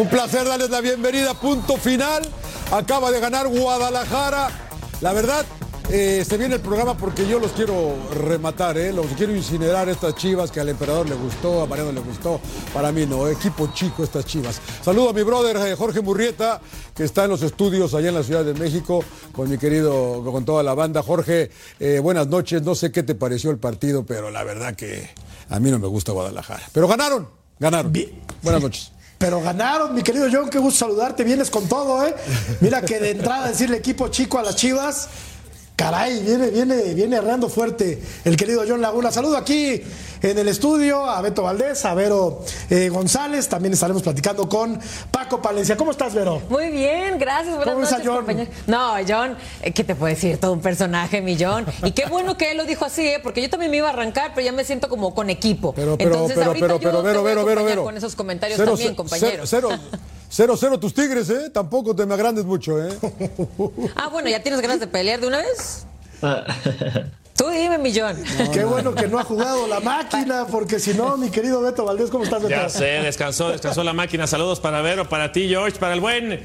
[0.00, 1.34] Un placer darles la bienvenida.
[1.34, 2.22] Punto final.
[2.72, 4.48] Acaba de ganar Guadalajara.
[5.02, 5.44] La verdad,
[5.90, 8.94] eh, se viene el programa porque yo los quiero rematar, ¿eh?
[8.94, 12.40] los quiero incinerar estas chivas que al emperador le gustó, a Mariano le gustó.
[12.72, 14.62] Para mí no, equipo chico estas chivas.
[14.82, 16.62] Saludo a mi brother eh, Jorge Murrieta,
[16.94, 20.46] que está en los estudios allá en la Ciudad de México, con mi querido, con
[20.46, 21.02] toda la banda.
[21.02, 22.62] Jorge, eh, buenas noches.
[22.62, 25.10] No sé qué te pareció el partido, pero la verdad que
[25.50, 26.62] a mí no me gusta Guadalajara.
[26.72, 27.92] Pero ganaron, ganaron.
[28.42, 28.92] Buenas noches.
[29.20, 32.14] Pero ganaron, mi querido John, qué gusto saludarte, vienes con todo, ¿eh?
[32.60, 35.10] Mira que de entrada decirle equipo chico a las Chivas,
[35.80, 39.10] caray, viene, viene, viene errando fuerte el querido John Laguna.
[39.10, 39.80] Saludo aquí
[40.20, 44.78] en el estudio a Beto Valdés, a Vero eh, González, también estaremos platicando con
[45.10, 45.78] Paco Palencia.
[45.78, 46.42] ¿Cómo estás, Vero?
[46.50, 47.56] Muy bien, gracias.
[47.56, 48.16] Buenas ¿Cómo a noches, John?
[48.16, 48.50] compañero.
[48.66, 50.36] No, John, eh, ¿qué te puedo decir?
[50.36, 51.64] Todo un personaje, mi John.
[51.82, 53.20] Y qué bueno que él lo dijo así, ¿eh?
[53.22, 55.72] porque yo también me iba a arrancar, pero ya me siento como con equipo.
[55.72, 57.84] Pero, pero, Entonces, pero, ahorita pero, yo pero, te Vero, voy a acompañar Vero.
[57.84, 59.46] con esos comentarios Cero, también, compañero.
[59.46, 59.98] Cero, cero,
[60.30, 61.50] cero tus tigres, ¿eh?
[61.50, 62.96] Tampoco te me agrandes mucho, ¿eh?
[63.96, 65.86] Ah, bueno, ¿ya tienes ganas de pelear de una vez?
[67.36, 68.16] Tú dime, mi John.
[68.52, 72.10] Qué bueno que no ha jugado la máquina, porque si no, mi querido Beto Valdés,
[72.10, 72.50] ¿cómo estás, Beto?
[72.50, 74.26] Ya sé, descansó, descansó la máquina.
[74.26, 76.40] Saludos para Vero, para ti, George, para el buen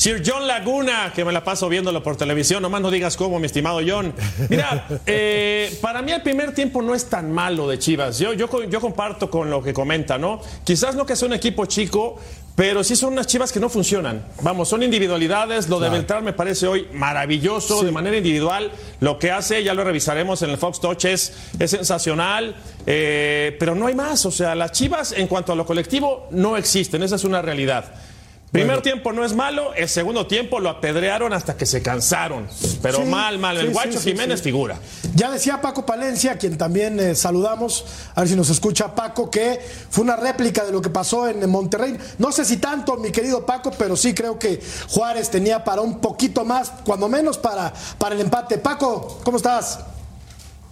[0.00, 2.62] Sir John Laguna, que me la paso viéndolo por televisión.
[2.62, 4.14] Nomás no digas cómo, mi estimado John.
[4.48, 8.18] Mira, eh, para mí el primer tiempo no es tan malo de Chivas.
[8.18, 10.40] Yo, yo, yo comparto con lo que comenta, ¿no?
[10.64, 12.18] Quizás no que sea un equipo chico,
[12.60, 14.22] pero sí son unas Chivas que no funcionan.
[14.42, 15.66] Vamos, son individualidades.
[15.70, 18.70] Lo de Beltrán me parece hoy maravilloso, de manera individual.
[19.00, 22.54] Lo que hace, ya lo revisaremos en el Fox Touch, es, es sensacional.
[22.84, 24.26] eh, pero no hay más.
[24.26, 27.02] O sea, las Chivas, en cuanto a lo colectivo, no existen.
[27.02, 27.94] Esa es una realidad.
[28.52, 32.48] Primer tiempo no es malo, el segundo tiempo lo apedrearon hasta que se cansaron.
[32.82, 33.56] Pero Sí, mal, mal.
[33.56, 34.76] El sí, Guacho sí, Jiménez figura.
[35.14, 37.84] Ya decía Paco Palencia, quien también eh, saludamos,
[38.14, 39.60] a ver si nos escucha Paco, que
[39.90, 41.96] fue una réplica de lo que pasó en Monterrey.
[42.18, 46.00] No sé si tanto, mi querido Paco, pero sí creo que Juárez tenía para un
[46.00, 48.58] poquito más, cuando menos para, para el empate.
[48.58, 49.78] Paco, ¿cómo estás?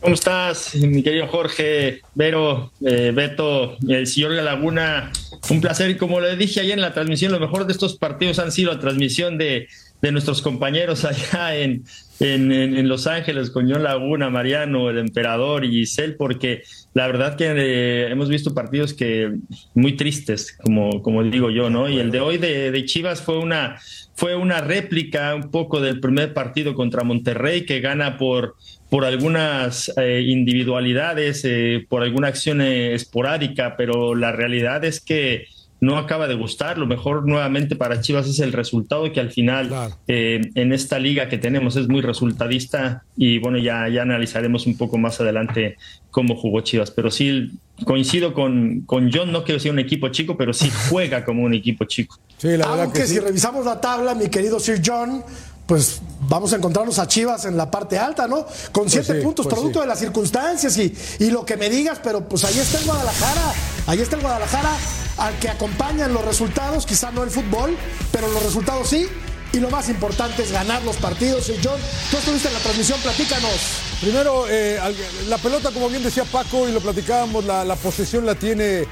[0.00, 5.10] ¿Cómo estás, mi querido Jorge, Vero, eh, Beto, el señor Laguna?
[5.50, 5.90] Un placer.
[5.90, 8.72] Y como le dije ayer en la transmisión, lo mejor de estos partidos han sido
[8.72, 9.66] la transmisión de,
[10.00, 11.84] de nuestros compañeros allá en,
[12.20, 16.62] en, Los Ángeles con Laguna, Mariano, el Emperador y Giselle, porque
[16.94, 19.32] la verdad que eh, hemos visto partidos que
[19.74, 21.88] muy tristes, como, como digo yo, ¿no?
[21.88, 23.80] Y el de hoy de, de Chivas fue una,
[24.14, 28.54] fue una réplica un poco del primer partido contra Monterrey, que gana por
[28.90, 35.46] por algunas eh, individualidades, eh, por alguna acción eh, esporádica, pero la realidad es que
[35.80, 36.76] no acaba de gustar.
[36.78, 39.96] Lo mejor nuevamente para Chivas es el resultado que al final Claro.
[40.08, 44.76] eh, en esta liga que tenemos es muy resultadista y bueno, ya, ya analizaremos un
[44.76, 45.76] poco más adelante
[46.10, 46.90] cómo jugó Chivas.
[46.90, 47.50] Pero sí
[47.84, 51.54] coincido con, con John, no quiero decir un equipo chico, pero sí juega como un
[51.54, 52.18] equipo chico.
[52.38, 53.14] Sí, la verdad Aunque que sí.
[53.14, 55.22] si revisamos la tabla, mi querido Sir John,
[55.68, 58.46] pues vamos a encontrarnos a Chivas en la parte alta, ¿no?
[58.72, 59.82] Con siete sí, puntos, pues producto sí.
[59.82, 63.52] de las circunstancias y, y lo que me digas, pero pues ahí está el Guadalajara,
[63.86, 64.70] ahí está el Guadalajara
[65.18, 67.76] al que acompañan los resultados, quizá no el fútbol,
[68.10, 69.06] pero los resultados sí.
[69.52, 71.44] Y lo más importante es ganar los partidos.
[71.44, 71.80] Sir John,
[72.10, 73.58] tú estuviste en la transmisión, platícanos.
[74.00, 74.78] Primero, eh,
[75.26, 78.86] la pelota, como bien decía Paco, y lo platicábamos, la, la posesión la tiene,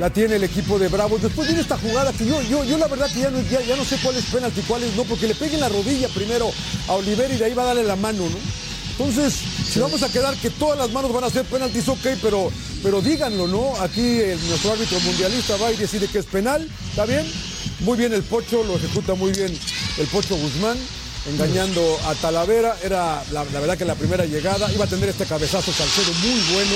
[0.00, 1.20] la tiene el equipo de Bravos.
[1.20, 3.76] Después viene esta jugada que yo, yo, yo la verdad que ya no, ya, ya
[3.76, 6.50] no sé cuál es penalti, cuál es no, porque le peguen la rodilla primero
[6.88, 8.38] a Oliver y de ahí va a darle la mano, ¿no?
[8.92, 9.34] Entonces,
[9.70, 12.50] si vamos a quedar que todas las manos van a ser penaltis, ok, pero,
[12.82, 13.74] pero díganlo, ¿no?
[13.80, 17.30] Aquí eh, nuestro árbitro mundialista va y decide que es penal, ¿está bien?
[17.80, 19.54] Muy bien el Pocho, lo ejecuta muy bien
[19.98, 20.78] el Pocho Guzmán
[21.28, 22.76] engañando a Talavera.
[22.82, 26.40] Era la, la verdad que la primera llegada iba a tener este cabezazo Salcedo muy
[26.54, 26.72] bueno,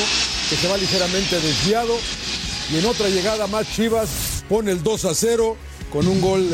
[0.50, 1.96] que se va ligeramente desviado.
[2.72, 4.08] Y en otra llegada más Chivas
[4.48, 5.56] pone el 2 a 0
[5.92, 6.48] con un gol.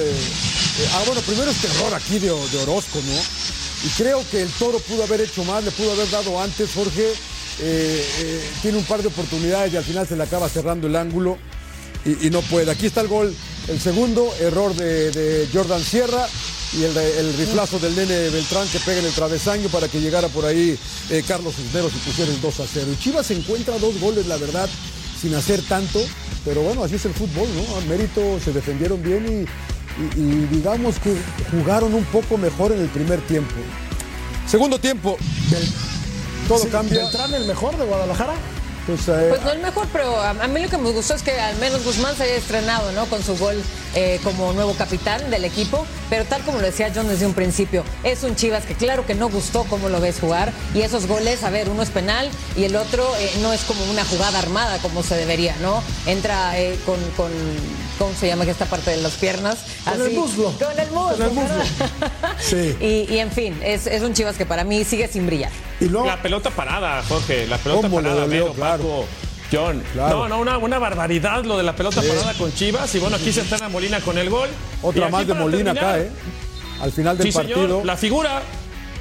[0.93, 3.51] ah, bueno, primero este error aquí de, de Orozco, ¿no?
[3.85, 7.13] y creo que el Toro pudo haber hecho más, le pudo haber dado antes, Jorge.
[7.63, 10.97] Eh, eh, tiene un par de oportunidades y al final se le acaba cerrando el
[10.97, 11.39] ángulo
[12.05, 12.71] y, no puede.
[12.71, 13.35] Aquí está el gol,
[13.69, 16.27] el segundo, error de, Jordan Sierra
[16.73, 20.29] y el, el, riflazo del nene Beltrán que pega en el travesaño para que llegara
[20.29, 20.79] por ahí
[21.11, 22.87] eh, Carlos Cisneros y pusiera el 2 a 0.
[22.93, 24.69] Y Chivas encuentra dos goles, la verdad,
[25.21, 26.01] sin hacer tanto,
[26.45, 27.77] pero bueno, así es el fútbol, ¿no?
[27.77, 31.15] A mérito se defendieron bien y, y, y digamos que
[31.51, 33.55] jugaron un poco mejor en el primer tiempo.
[34.47, 35.17] Segundo tiempo,
[36.49, 37.03] todo Sí, cambia.
[37.03, 38.35] ¿Beltrán el mejor de Guadalajara?
[38.97, 41.39] Pues, eh, Pues no el mejor, pero a, mí lo que me gustó es que
[41.39, 43.07] al menos Guzmán se haya estrenado, ¿no?
[43.07, 43.63] Con su gol
[43.95, 45.87] eh, como nuevo capitán del equipo.
[46.09, 49.15] Pero tal como lo decía John desde un principio, es un Chivas que claro que
[49.15, 50.53] no gustó cómo lo ves jugar.
[50.75, 53.85] Y esos goles, a ver, uno es penal y el otro eh, no es como
[53.85, 55.83] una jugada armada como se debería, ¿no?
[56.07, 57.31] Entra eh, con, con,
[57.99, 59.59] ¿cómo se llama esta parte de las piernas?
[59.85, 60.53] Con el muslo.
[60.59, 61.17] Con el muslo.
[61.17, 61.65] Con el muslo.
[62.39, 62.77] Sí.
[62.81, 65.53] Y, y, en fin, es, es un Chivas que para mí sigue sin brillar.
[65.81, 68.53] Y luego, La pelota parada, Jorge, la pelota ¿Cómo le parada, dolió?
[68.53, 68.83] Claro.
[68.85, 69.05] Paco,
[69.53, 69.83] John.
[69.93, 70.19] Claro.
[70.19, 72.95] No, no, una, una barbaridad lo de la pelota parada con Chivas.
[72.95, 74.49] Y bueno, aquí se estrena Molina con el gol.
[74.83, 76.11] Otra más de Molina terminar, acá, ¿eh?
[76.83, 78.43] Al final del Sí, señor, partido, la figura,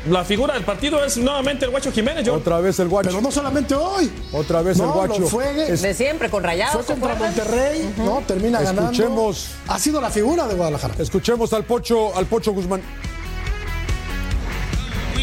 [0.09, 2.37] la figura del partido es nuevamente el Guacho Jiménez, John.
[2.39, 3.09] otra vez el guacho.
[3.09, 4.11] pero no solamente hoy.
[4.33, 5.19] Otra vez el guacho.
[5.19, 6.73] lo fue, Es- De siempre, con rayados.
[6.85, 7.15] Fue ¿se contra?
[7.19, 8.21] Monterrey, ¿no?
[8.25, 8.91] Termina ganando.
[8.91, 9.47] Escuchemos.
[9.67, 10.95] Ha sido la figura de Guadalajara.
[10.97, 12.81] Escuchemos al Pocho, al Pocho Guzmán.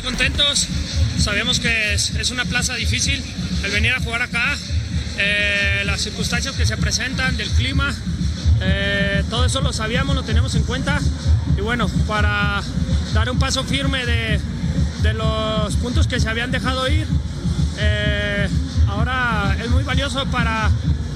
[0.07, 0.69] Contentos.
[1.19, 3.21] Sabemos que es, es una plaza difícil
[3.65, 4.57] el venir a jugar acá.
[5.19, 7.93] Eh, las circunstancias que se presentan, del clima,
[8.61, 11.01] eh, todo eso lo sabíamos, lo tenemos en cuenta.
[11.59, 12.63] Y bueno, para
[13.15, 14.39] dar un paso firme de,
[15.03, 17.09] de los puntos que se habían dejado ir,
[17.79, 18.49] eh,
[18.87, 20.71] ahora es muy valioso para,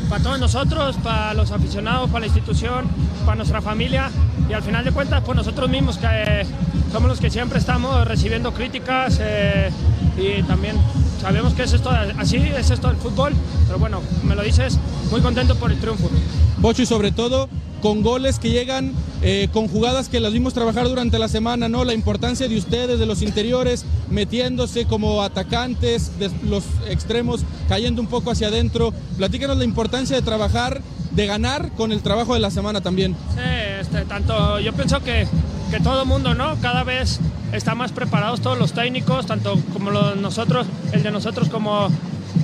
[0.09, 2.91] para todos nosotros, para los aficionados, para la institución,
[3.25, 4.11] para nuestra familia
[4.50, 6.47] y al final de cuentas por nosotros mismos que eh,
[6.91, 9.70] somos los que siempre estamos recibiendo críticas eh,
[10.17, 10.76] y también
[11.20, 13.32] sabemos que es esto, así es esto del fútbol,
[13.67, 14.79] pero bueno, me lo dices,
[15.11, 16.11] muy contento por el triunfo.
[16.58, 17.49] Bocho y sobre todo
[17.81, 18.93] con goles que llegan
[19.23, 21.85] eh, con jugadas que las vimos trabajar durante la semana, ¿no?
[21.85, 28.08] La importancia de ustedes, de los interiores, metiéndose como atacantes, de los extremos cayendo un
[28.08, 28.93] poco hacia adentro.
[29.17, 33.17] Platícanos la importancia de trabajar, de ganar con el trabajo de la semana también.
[33.35, 33.41] Sí,
[33.81, 35.27] este, tanto yo pienso que,
[35.71, 36.57] que todo el mundo, ¿no?
[36.61, 37.21] Cada vez
[37.53, 41.89] está más preparados todos los técnicos, tanto como nosotros, el de nosotros como,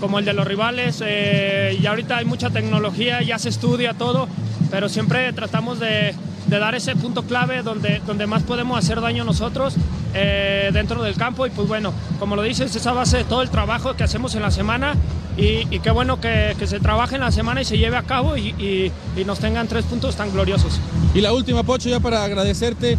[0.00, 1.02] como el de los rivales.
[1.04, 4.28] eh, y ahorita hay mucha tecnología, ya se estudia todo,
[4.70, 6.14] pero siempre tratamos de,
[6.46, 9.74] de dar ese punto clave donde, donde más podemos hacer daño nosotros
[10.14, 11.46] eh, dentro del campo.
[11.46, 14.42] Y pues bueno, como lo dices, esa base de todo el trabajo que hacemos en
[14.42, 14.94] la semana.
[15.36, 18.02] Y, y qué bueno que, que se trabaje en la semana y se lleve a
[18.04, 18.90] cabo y, y-
[19.20, 20.80] y nos tengan tres puntos tan gloriosos.
[21.14, 22.96] Y la última, Pocho, ya para agradecerte.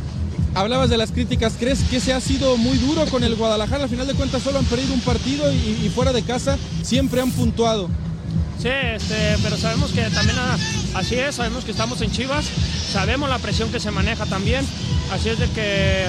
[0.54, 3.84] Hablabas de las críticas, ¿crees que se ha sido muy duro con el Guadalajara?
[3.84, 5.56] Al final de cuentas solo han perdido un partido y,
[5.86, 7.90] y fuera de casa siempre han puntuado.
[8.60, 10.36] Sí, este, pero sabemos que también
[10.94, 12.46] así es, sabemos que estamos en Chivas,
[12.92, 14.66] sabemos la presión que se maneja también,
[15.12, 16.06] así es de que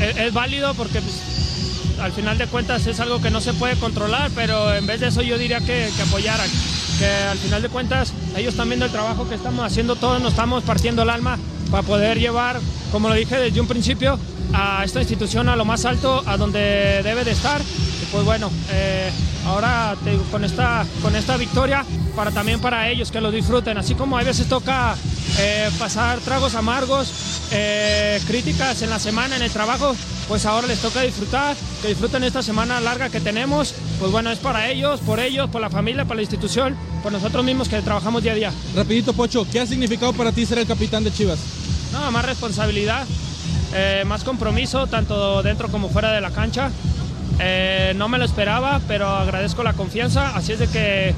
[0.00, 3.76] es, es válido porque pues, al final de cuentas es algo que no se puede
[3.76, 6.48] controlar, pero en vez de eso yo diría que, que apoyaran,
[6.98, 10.32] que al final de cuentas ellos están viendo el trabajo que estamos haciendo todos, nos
[10.32, 11.38] estamos partiendo el alma
[11.70, 12.60] para poder llevar,
[12.92, 14.18] como lo dije desde un principio,
[14.52, 17.60] a esta institución a lo más alto, a donde debe de estar.
[17.60, 19.10] Y pues bueno, eh,
[19.46, 21.84] ahora te con, esta, con esta victoria,
[22.18, 24.96] para también para ellos que lo disfruten, así como a veces toca
[25.38, 27.12] eh, pasar tragos amargos,
[27.52, 29.94] eh, críticas en la semana, en el trabajo,
[30.26, 34.40] pues ahora les toca disfrutar, que disfruten esta semana larga que tenemos, pues bueno, es
[34.40, 38.20] para ellos, por ellos, por la familia, para la institución, por nosotros mismos que trabajamos
[38.20, 38.52] día a día.
[38.74, 41.38] Rapidito, Pocho, ¿qué ha significado para ti ser el capitán de Chivas?
[41.92, 43.06] No, más responsabilidad,
[43.74, 46.72] eh, más compromiso, tanto dentro como fuera de la cancha.
[47.38, 51.14] Eh, no me lo esperaba, pero agradezco la confianza, así es de que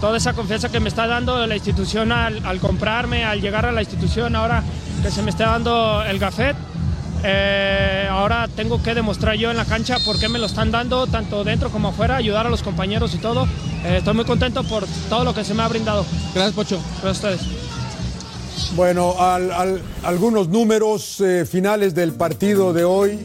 [0.00, 3.72] toda esa confianza que me está dando la institución al, al comprarme, al llegar a
[3.72, 4.62] la institución, ahora
[5.02, 6.56] que se me está dando el gafet,
[7.24, 11.06] eh, ahora tengo que demostrar yo en la cancha por qué me lo están dando,
[11.06, 13.44] tanto dentro como afuera, ayudar a los compañeros y todo.
[13.84, 16.04] Eh, estoy muy contento por todo lo que se me ha brindado.
[16.34, 16.78] Gracias, Pocho.
[17.02, 17.50] Gracias a ustedes.
[18.74, 23.20] Bueno, al- al- algunos números eh, finales del partido de hoy.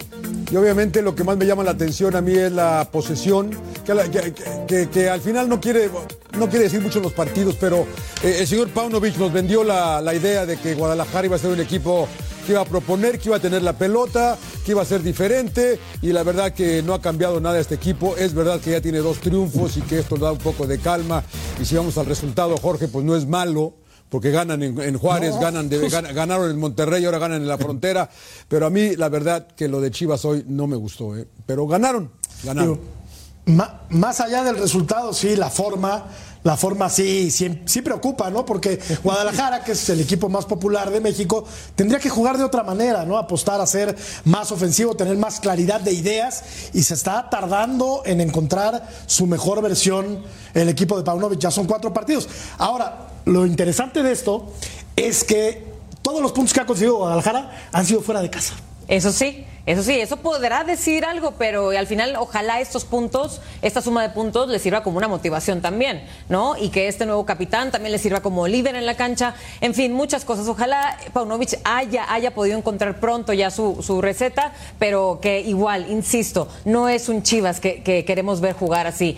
[0.52, 3.52] Y obviamente lo que más me llama la atención a mí es la posesión,
[3.86, 4.34] que, a la- que-
[4.68, 5.90] que- que al final no quiere,
[6.38, 7.86] no quiere decir mucho en los partidos, pero
[8.24, 11.52] eh, el señor Paunovic nos vendió la, la idea de que Guadalajara iba a ser
[11.52, 12.08] un equipo
[12.46, 15.80] que iba a proponer, que iba a tener la pelota, que iba a ser diferente,
[16.02, 18.16] y la verdad que no ha cambiado nada este equipo.
[18.18, 21.24] Es verdad que ya tiene dos triunfos y que esto da un poco de calma.
[21.62, 23.76] Y si vamos al resultado, Jorge, pues no es malo
[24.10, 28.10] porque ganan en, Juárez, ganan de, ganaron en Monterrey, ahora ganan en la frontera.
[28.48, 31.16] Pero a mí, la verdad, que lo de Chivas hoy no me gustó.
[31.18, 31.28] ¿eh?
[31.46, 32.12] Pero ganaron,
[32.44, 33.01] ganaron.
[33.46, 36.06] Más allá del resultado, sí, la forma
[36.44, 38.46] la forma sí, sí, preocupa, ¿no?
[38.46, 41.46] Porque Guadalajara, que es el equipo más popular de México,
[41.76, 43.18] tendría que jugar de otra manera, ¿no?
[43.18, 43.96] Apostar a ser
[44.26, 46.44] más ofensivo, tener más claridad de ideas
[46.74, 51.40] y se está tardando en encontrar su mejor versión el equipo de Paunovic.
[51.40, 52.28] Ya son cuatro partidos.
[52.58, 54.52] Ahora, lo interesante de esto
[54.96, 55.72] es que
[56.02, 58.56] todos los puntos que ha conseguido Guadalajara han sido fuera de casa.
[58.88, 63.82] Eso sí, eso sí, eso podrá decir algo, pero al final ojalá estos puntos, esta
[63.82, 66.58] suma de puntos le sirva como una motivación también, ¿no?
[66.58, 69.36] Y que este nuevo capitán también le sirva como líder en la cancha.
[69.62, 70.48] En fin, muchas cosas.
[70.48, 76.48] Ojalá Paunovic haya, haya podido encontrar pronto ya su, su receta, pero que igual, insisto,
[76.66, 79.18] no es un Chivas que, que queremos ver jugar así.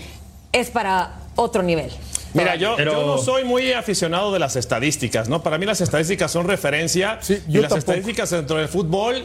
[0.52, 1.90] Es para otro nivel.
[2.34, 5.44] Mira, yo, yo, no soy muy aficionado de las estadísticas, ¿no?
[5.44, 9.24] Para mí las estadísticas son referencia y las estadísticas dentro del fútbol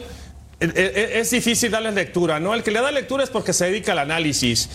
[0.59, 2.53] es difícil darles lectura, ¿no?
[2.53, 4.69] El que le da lectura es porque se dedica al análisis.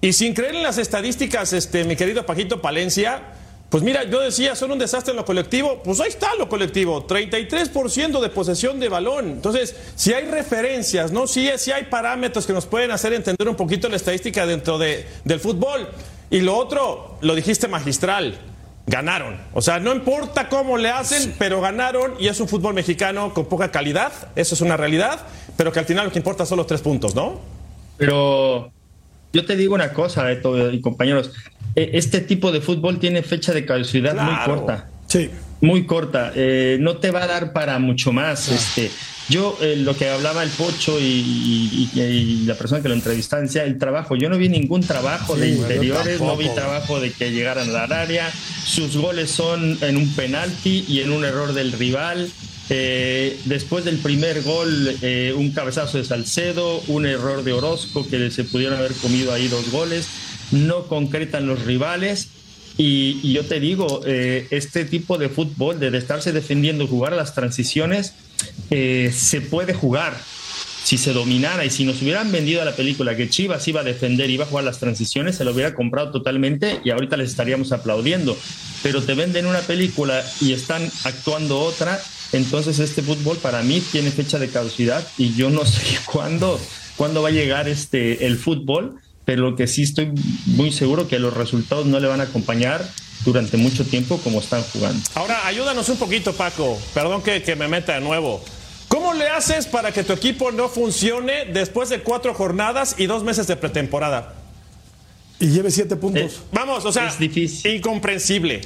[0.00, 3.22] Y sin creer en las estadísticas, este, mi querido Paquito Palencia,
[3.70, 5.80] pues mira, yo decía, son un desastre en lo colectivo.
[5.84, 9.30] Pues ahí está lo colectivo, 33% de posesión de balón.
[9.30, 11.26] Entonces, si hay referencias, ¿no?
[11.26, 15.06] Si, si hay parámetros que nos pueden hacer entender un poquito la estadística dentro de,
[15.24, 15.88] del fútbol.
[16.30, 18.38] Y lo otro, lo dijiste magistral,
[18.86, 19.36] ganaron.
[19.52, 23.46] O sea, no importa cómo le hacen, pero ganaron y es un fútbol mexicano con
[23.46, 25.20] poca calidad, eso es una realidad,
[25.56, 27.40] pero que al final lo que importa son los tres puntos, ¿no?
[27.96, 28.72] Pero
[29.32, 31.32] yo te digo una cosa, Eto y compañeros,
[31.76, 34.88] e, este tipo de fútbol tiene fecha de caducidad muy corta.
[35.06, 35.30] Sí.
[35.60, 36.32] Muy corta.
[36.34, 38.48] Eh, no te va a dar para mucho más.
[38.48, 38.90] Este,
[39.30, 41.88] yo, eh, lo que hablaba el Pocho y,
[42.44, 44.16] la persona que lo entrevistaba, decía el trabajo.
[44.16, 48.30] Yo no vi ningún trabajo de interiores, no vi trabajo de que llegaran al área.
[48.64, 52.28] Sus goles son en un penalti y en un error del rival.
[52.70, 58.30] Eh, después del primer gol, eh, un cabezazo de Salcedo, un error de Orozco que
[58.32, 60.08] se pudieron haber comido ahí dos goles.
[60.50, 62.28] No concretan los rivales.
[62.76, 68.14] Y, yo te digo, este tipo de fútbol, de estarse defendiendo, jugar las transiciones,
[68.70, 70.16] eh, se puede jugar
[70.84, 73.84] si se dominara y si nos hubieran vendido a la película que Chivas iba a
[73.84, 77.72] defender, iba a jugar las transiciones, se lo hubiera comprado totalmente y ahorita les estaríamos
[77.72, 78.36] aplaudiendo.
[78.82, 82.00] Pero te venden una película y están actuando otra,
[82.32, 86.58] entonces este fútbol para mí tiene fecha de caducidad y yo no sé cuándo,
[86.96, 90.10] cuándo va a llegar este, el fútbol, pero lo que sí estoy
[90.46, 92.84] muy seguro que los resultados no le van a acompañar
[93.24, 95.00] durante mucho tiempo como están jugando.
[95.14, 96.78] Ahora, ayúdanos un poquito, Paco.
[96.94, 98.42] Perdón que, que me meta de nuevo.
[98.88, 103.22] ¿Cómo le haces para que tu equipo no funcione después de cuatro jornadas y dos
[103.22, 104.34] meses de pretemporada?
[105.38, 106.22] Y lleve siete puntos.
[106.22, 107.76] Eh, vamos, o sea, es difícil.
[107.76, 108.60] incomprensible.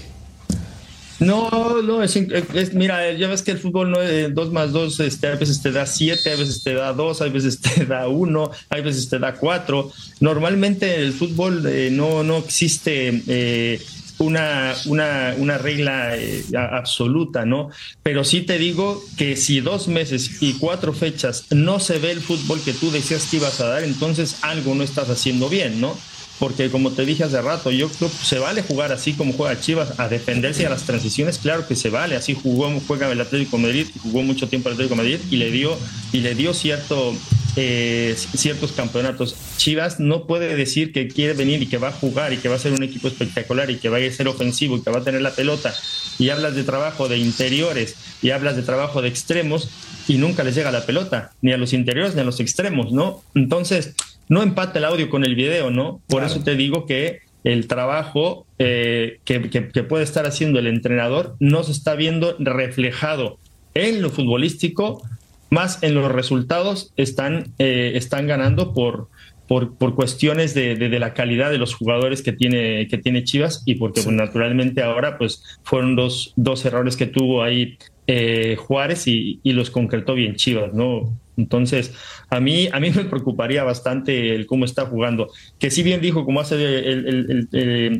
[1.20, 5.28] No, no, es, mira, ya ves que el fútbol no es dos más dos, este,
[5.28, 8.50] a veces te da siete, a veces te da dos, a veces te da uno,
[8.68, 9.92] a veces te da cuatro.
[10.20, 13.80] Normalmente el fútbol eh, no, no existe eh,
[14.18, 17.70] una, una, una regla eh, absoluta, ¿no?
[18.02, 22.20] Pero sí te digo que si dos meses y cuatro fechas no se ve el
[22.20, 25.96] fútbol que tú decías que ibas a dar, entonces algo no estás haciendo bien, ¿no?
[26.38, 29.60] porque como te dije hace rato, yo creo que se vale jugar así como juega
[29.60, 33.58] Chivas, a defenderse a las transiciones, claro que se vale, así jugó, juega el Atlético
[33.58, 35.78] Madrid, jugó mucho tiempo el Atlético Madrid y le dio,
[36.12, 37.14] y le dio cierto,
[37.56, 39.36] eh, ciertos campeonatos.
[39.56, 42.56] Chivas no puede decir que quiere venir y que va a jugar y que va
[42.56, 45.04] a ser un equipo espectacular y que va a ser ofensivo y que va a
[45.04, 45.74] tener la pelota
[46.18, 49.68] y hablas de trabajo de interiores y hablas de trabajo de extremos
[50.08, 53.22] y nunca les llega la pelota, ni a los interiores ni a los extremos, ¿no?
[53.34, 53.94] Entonces,
[54.28, 56.00] no empata el audio con el video, ¿no?
[56.08, 59.38] Por eso te digo que el trabajo eh, que,
[59.82, 63.38] puede estar haciendo el entrenador no se está viendo reflejado
[63.74, 65.02] en lo futbolístico,
[65.50, 69.08] más en los resultados están, eh, están ganando por,
[69.46, 73.62] por, por cuestiones de, de, la calidad de los jugadores que tiene, que tiene Chivas
[73.66, 79.06] y porque pues, naturalmente ahora pues fueron dos, dos errores que tuvo ahí eh, Juárez
[79.06, 81.18] y, y, los concretó bien Chivas, ¿no?
[81.36, 81.94] Entonces,
[82.30, 85.30] a mí, a mí me preocuparía bastante el cómo está jugando.
[85.58, 87.48] Que si bien dijo, como hace el,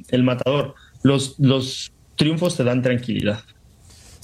[0.08, 3.40] el, matador, los, los triunfos te dan tranquilidad.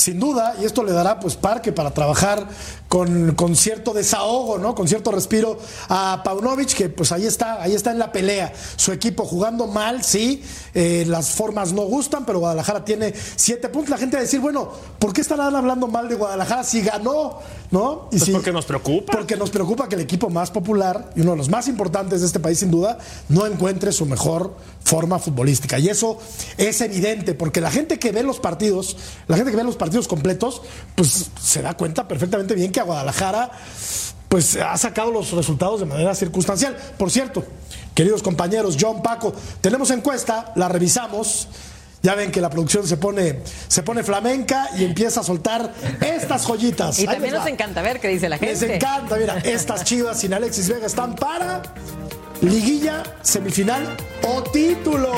[0.01, 2.49] Sin duda, y esto le dará pues parque para trabajar
[2.89, 4.75] con, con, cierto desahogo, ¿no?
[4.75, 5.59] Con cierto respiro
[5.91, 8.51] a Paunovic, que pues ahí está, ahí está en la pelea.
[8.77, 10.43] Su equipo jugando mal, sí,
[10.73, 13.91] eh, las formas no gustan, pero Guadalajara tiene siete puntos.
[13.91, 17.39] La gente va a decir, bueno, ¿por qué estarán hablando mal de Guadalajara si ganó?
[17.71, 18.09] ¿No?
[18.11, 19.13] Y pues porque nos preocupa.
[19.13, 22.27] Porque nos preocupa que el equipo más popular y uno de los más importantes de
[22.27, 25.79] este país, sin duda, no encuentre su mejor forma futbolística.
[25.79, 26.19] Y eso
[26.57, 28.97] es evidente, porque la gente que ve los partidos,
[29.29, 30.63] la gente que ve los partidos completos,
[30.95, 33.51] pues se da cuenta perfectamente bien que a Guadalajara
[34.29, 36.77] pues ha sacado los resultados de manera circunstancial.
[36.97, 37.45] Por cierto,
[37.95, 41.49] queridos compañeros, John Paco, tenemos encuesta, la revisamos.
[42.03, 46.47] Ya ven que la producción se pone, se pone flamenca y empieza a soltar estas
[46.47, 46.99] joyitas.
[46.99, 48.55] Y también nos encanta ver qué dice la gente.
[48.55, 51.63] Les encanta, mira, estas chivas sin Alexis Vega están para
[52.43, 55.13] liguilla, semifinal o título.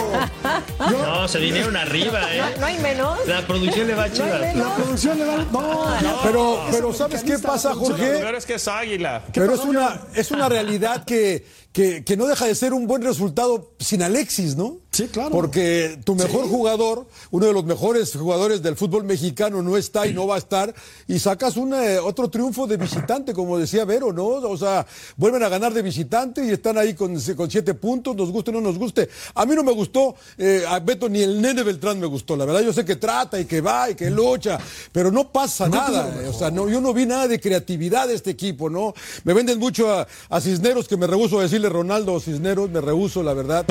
[0.78, 2.42] no, se vinieron arriba, ¿eh?
[2.58, 3.18] No, hay menos.
[3.26, 4.56] La producción le va a Chivas.
[4.56, 8.18] la producción le va no, no, pero, pero ¿sabes qué pasa, Jorge?
[8.20, 9.22] Pero es que es águila.
[9.32, 13.02] Pero es una, es una realidad que, que, que no deja de ser un buen
[13.02, 14.78] resultado sin Alexis, ¿no?
[14.90, 15.30] Sí, claro.
[15.30, 20.12] Porque tu mejor jugador, uno de los mejores jugadores del fútbol mexicano, no está y
[20.12, 20.74] no va a estar,
[21.08, 24.26] y sacas un, eh, otro triunfo de visitante, como decía Vero, ¿no?
[24.26, 24.86] O sea,
[25.16, 28.54] vuelven a ganar de visitante y están ahí con, con siete puntos, nos guste o
[28.54, 29.08] no nos guste.
[29.34, 32.44] A mí no me gustó, eh, a Beto ni el nene Beltrán me gustó, la
[32.44, 34.58] verdad, yo sé que trata y que va y que lucha,
[34.92, 38.30] pero no pasa nada, o sea, no, yo no vi nada de creatividad de este
[38.30, 38.92] equipo, ¿no?
[39.24, 43.34] Me venden mucho a, a Cisneros, que me rehuso a Ronaldo Cisneros, me rehuso, la
[43.34, 43.66] verdad,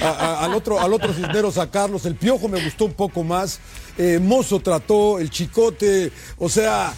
[0.00, 2.06] al otro, al otro Cisneros a Carlos.
[2.06, 3.60] El Piojo me gustó un poco más.
[3.98, 6.92] Eh, Mozo trató, el Chicote, o sea,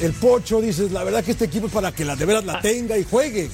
[0.00, 2.60] el Pocho, dices, la verdad que este equipo es para que la de veras la
[2.60, 3.50] tenga y juegue.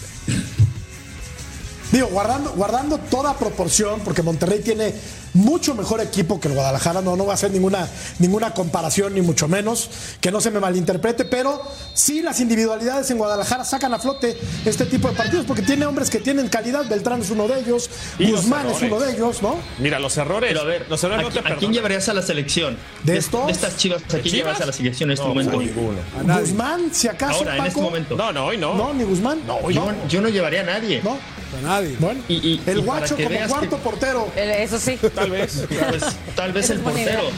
[1.92, 4.94] Digo, guardando, guardando toda proporción, porque Monterrey tiene
[5.34, 9.20] mucho mejor equipo que el Guadalajara, no, no va a ser ninguna, ninguna comparación, ni
[9.20, 9.88] mucho menos,
[10.20, 11.62] que no se me malinterprete, pero
[11.94, 16.10] sí las individualidades en Guadalajara sacan a flote este tipo de partidos, porque tiene hombres
[16.10, 19.56] que tienen calidad, Beltrán es uno de ellos, Guzmán es uno de ellos, ¿no?
[19.78, 20.48] Mira, los errores.
[20.50, 22.76] Pero a ver, los errores ¿a, no te ¿a quién llevarías a la selección?
[23.04, 23.46] ¿De estos?
[23.46, 24.34] De estas chivas, ¿a quién ¿Chivas?
[24.34, 25.58] llevas a la selección en este No, momento?
[25.58, 25.98] ninguno.
[26.40, 28.16] Guzmán, si acaso, Ahora, en este momento.
[28.16, 28.74] No, no, hoy no.
[28.74, 29.40] No, ni Guzmán.
[29.46, 31.00] No, Yo, yo no llevaría a nadie.
[31.02, 31.12] No.
[31.58, 31.96] A nadie.
[31.98, 34.28] Bueno, Y- y- el y guacho como cuarto que- portero.
[34.36, 34.98] Eso sí.
[35.20, 35.66] Tal vez.
[36.34, 37.30] Tal vez el portero.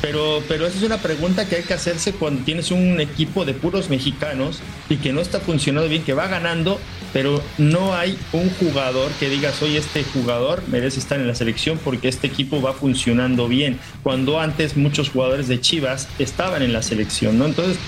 [0.00, 3.54] Pero, pero esa es una pregunta que hay que hacerse cuando tienes un equipo de
[3.54, 6.80] puros mexicanos y que no está funcionando bien, que va ganando,
[7.12, 11.78] pero no hay un jugador que digas, oye, este jugador merece estar en la selección
[11.78, 13.78] porque este equipo va funcionando bien.
[14.02, 17.46] Cuando antes muchos jugadores de Chivas estaban en la selección, ¿no?
[17.46, 17.78] Entonces,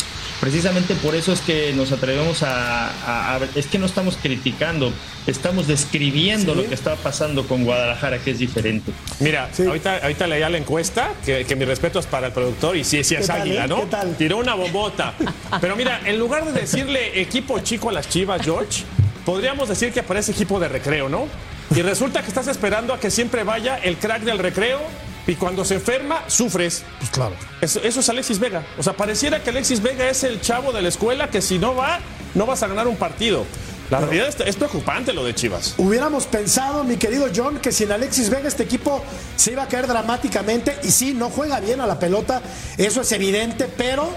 [0.41, 4.93] precisamente por eso es que nos atrevemos a, a- a- es que no estamos criticando,
[5.27, 8.93] estamos describiendo lo que está pasando con Guadalajara, que es diferente.
[9.21, 12.85] Mira, ahorita, ahorita leía la encuesta, que, que mi respeto es para el productor, y
[12.85, 13.69] sí, sí es ¿Qué tal, águila, eh?
[13.69, 13.77] ¿no?
[13.81, 14.17] ¿Qué tal?
[14.17, 15.15] Tiró una bombota.
[15.61, 18.83] Pero mira, en lugar de decirle equipo chico a las chivas, George,
[19.25, 21.27] podríamos decir que aparece equipo de recreo, ¿no?
[21.75, 24.81] Y resulta que estás esperando a que siempre vaya el crack del recreo,
[25.27, 26.83] y cuando se enferma, sufres.
[26.99, 27.35] Pues claro.
[27.61, 28.65] Eso, eso es Alexis Vega.
[28.79, 31.75] O sea, pareciera que Alexis Vega es el chavo de la escuela que si no
[31.75, 32.01] va,
[32.35, 33.45] no vas a ganar un partido.
[33.91, 35.75] La realidad es, es preocupante lo de Chivas.
[35.77, 39.03] Hubiéramos pensado, mi querido John, que sin Alexis Vega este equipo
[39.37, 42.41] se iba a caer dramáticamente y sí, no juega bien a la pelota,
[42.79, 44.09] eso es evidente, pero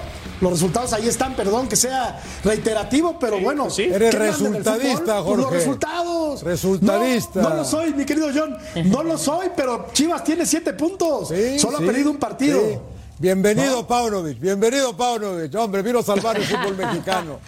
[0.41, 3.69] los resultados ahí están, perdón que sea reiterativo, pero bueno.
[3.69, 3.83] sí.
[3.83, 5.23] Eres ¿qué mandan del resultadista?
[5.23, 5.57] Pues Los Jorge.
[5.59, 6.43] resultados.
[6.43, 7.41] Resultadista.
[7.41, 11.29] No, no lo soy, mi querido John, no lo soy, pero Chivas tiene siete puntos,
[11.29, 12.59] Sí, solo sí, ha perdido un partido.
[12.61, 12.77] sí.
[13.19, 14.39] Bienvenido, Paunovic.
[14.39, 15.51] Bienvenido, Paunovic.
[15.55, 17.39] Hombre, vino a salvar el fútbol mexicano.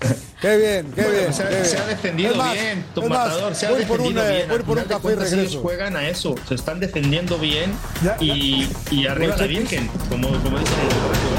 [0.41, 1.31] Qué bien, qué bien.
[1.31, 1.65] se, ha- qué bien.
[1.67, 4.49] se ha defendido más, bien, tu más, matador, se ha defendido un, bien.
[4.49, 5.61] Voy por un café y cuentas, ellos regreso.
[5.61, 7.71] juegan a eso, se están defendiendo bien
[8.03, 11.38] Ya, y, y arriba la Virgen, como, como dice el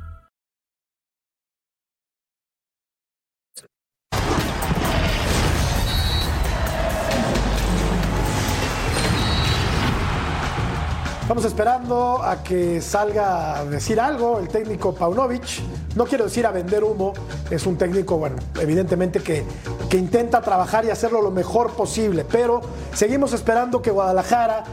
[11.31, 15.61] Estamos esperando a que salga a decir algo el técnico Paunovic.
[15.95, 17.13] No quiero decir a vender humo,
[17.49, 19.45] es un técnico, bueno, evidentemente que,
[19.89, 22.59] que intenta trabajar y hacerlo lo mejor posible, pero
[22.93, 24.65] seguimos esperando que Guadalajara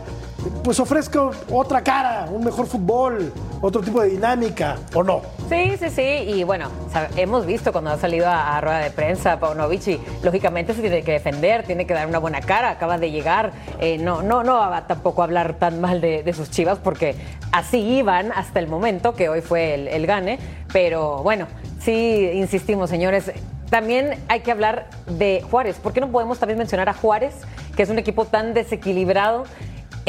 [0.63, 5.23] pues ofrezca otra cara, un mejor fútbol, otro tipo de dinámica, ¿o no?
[5.49, 6.03] Sí, sí, sí.
[6.03, 6.69] Y bueno,
[7.17, 11.13] hemos visto cuando ha salido a, rueda de prensa Paunovic y lógicamente se tiene que
[11.13, 13.53] defender, tiene que dar una buena cara, acaba de llegar.
[13.81, 17.17] eh, no, no, no va a tampoco hablar tan mal de, sus chivas porque
[17.53, 20.39] así iban hasta el momento que hoy fue el gane.
[20.73, 21.47] Pero bueno,
[21.81, 23.33] sí, insistimos, señores.
[23.71, 25.77] También hay que hablar de Juárez.
[25.77, 27.35] ¿Por qué no podemos también mencionar a Juárez,
[27.77, 29.45] que es un equipo tan desequilibrado?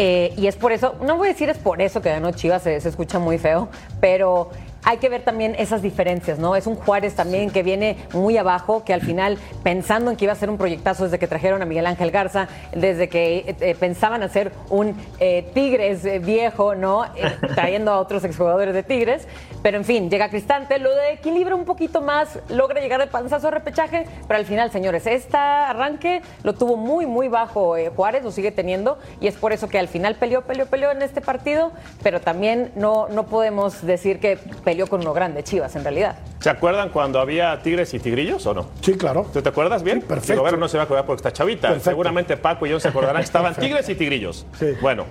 [0.01, 2.63] Eh, y es por eso, no voy a decir es por eso que ganó Chivas,
[2.63, 3.67] se, se escucha muy feo,
[3.99, 4.49] pero
[4.84, 6.56] hay que ver también esas diferencias, ¿no?
[6.56, 10.34] Es un Juárez también que viene muy abajo, que al final, pensando en que iba
[10.34, 13.76] a ser un proyectazo desde que trajeron a Miguel Ángel Garza, desde que eh, eh,
[13.76, 17.06] pensaban hacer un eh, Tigres viejo, ¿no?
[17.06, 17.10] Eh,
[17.56, 19.28] trayendo a otros exjugadores de Tigres,
[19.62, 23.50] pero en fin, llega Cristante, lo de equilibra un poquito más, logra llegar de panzazo
[23.50, 28.32] a repechaje, pero al final, señores, este arranque lo tuvo muy, muy bajo Juárez, lo
[28.32, 31.72] sigue teniendo, y es por eso que al final peleó, peleó, peleó en este partido,
[32.04, 34.38] pero también no, no podemos decir que
[34.69, 36.15] peleó con uno grande, Chivas, en realidad.
[36.39, 38.67] ¿Se acuerdan cuando había tigres y tigrillos o no?
[38.82, 39.25] Sí, claro.
[39.34, 40.01] ¿Tú te acuerdas bien?
[40.01, 40.34] Sí, perfecto.
[40.34, 41.69] Digo, Vero no se va a acordar porque está chavita.
[41.69, 41.89] Perfecto.
[41.89, 44.45] Seguramente Paco y yo se acordarán que estaban tigres y tigrillos.
[44.60, 44.67] Sí.
[44.79, 45.05] Bueno,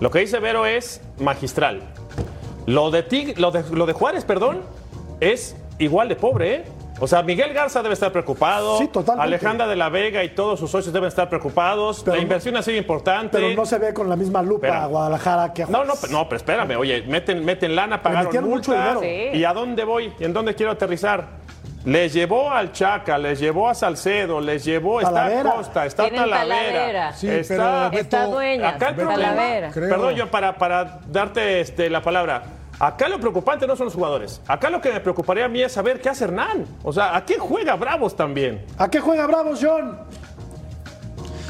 [0.00, 1.82] lo que dice Vero es magistral.
[2.66, 4.62] Lo de, Tig- lo de, lo de Juárez, perdón,
[5.20, 6.64] es igual de pobre, ¿eh?
[7.04, 8.78] O sea, Miguel Garza debe estar preocupado.
[8.78, 9.24] Sí, totalmente.
[9.26, 12.00] Alejandra de la Vega y todos sus socios deben estar preocupados.
[12.02, 13.36] Pero la no- inversión ha sido importante.
[13.38, 14.84] Pero no se ve con la misma lupa Espera.
[14.84, 16.10] a Guadalajara que a No, Juárez.
[16.10, 19.00] no, no, pero espérame, oye, meten, meten lana, pagaron metieron mucho dinero.
[19.02, 19.36] Sí.
[19.38, 20.12] ¿Y a dónde voy?
[20.18, 21.26] ¿Y en dónde quiero aterrizar?
[21.84, 25.50] Les llevó al Chaca, les llevó a Salcedo, les llevó, está Talavera.
[25.52, 26.56] Costa, está Tienen Talavera.
[26.72, 27.12] Talavera.
[27.12, 29.70] Sí, está, pero Beto- Está dueña, acá el problema, Talavera.
[29.70, 32.42] creo- perdón, yo para, para darte este, la palabra.
[32.78, 34.40] Acá lo preocupante no son los jugadores.
[34.46, 36.66] Acá lo que me preocuparía a mí es saber qué hace Hernán.
[36.82, 38.64] O sea, ¿a qué juega Bravos también?
[38.78, 39.98] ¿A qué juega Bravos, John?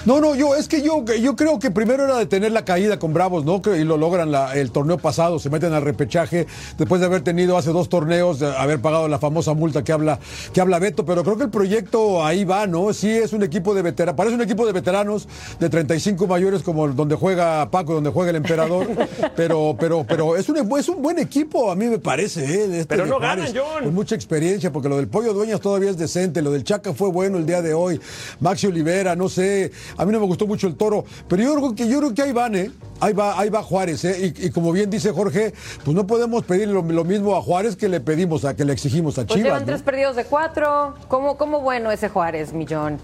[0.07, 3.14] No, no, yo es que yo, yo creo que primero era detener la caída con
[3.14, 3.62] Bravos, ¿no?
[3.75, 7.57] Y lo logran la- el torneo pasado, se meten al repechaje después de haber tenido
[7.57, 10.19] hace dos torneos, de haber pagado la famosa multa que habla,
[10.53, 12.93] que habla Beto, pero creo que el proyecto ahí va, ¿no?
[12.93, 15.27] Sí es un equipo de veteranos, parece un equipo de veteranos
[15.59, 18.87] de 35 mayores como donde juega Paco, donde juega el emperador,
[19.37, 22.64] pero, pero, pero es un, es un buen equipo, a mí me parece, ¿eh?
[22.81, 23.85] Este Pero no ganan, John.
[23.85, 27.09] Con mucha experiencia, porque lo del Pollo Dueñas todavía es decente, lo del Chaca fue
[27.09, 27.99] bueno el día de hoy,
[28.40, 31.74] Maxi Olivera, no sé, a mí no me gustó mucho el toro, pero yo creo
[31.74, 32.70] que yo creo que ahí van, ¿eh?
[33.00, 34.33] Ahí va, ahí va Juárez, ¿eh?
[34.37, 35.52] Y, y como bien dice Jorge,
[35.85, 38.72] pues no podemos pedir lo, lo mismo a Juárez que le pedimos, a que le
[38.72, 39.44] exigimos a Pues Chivas.
[39.44, 39.66] llevan ¿no?
[39.66, 40.94] tres perdidos de cuatro.
[41.09, 42.98] ¿Cómo, cómo bueno ese Juárez, Millón?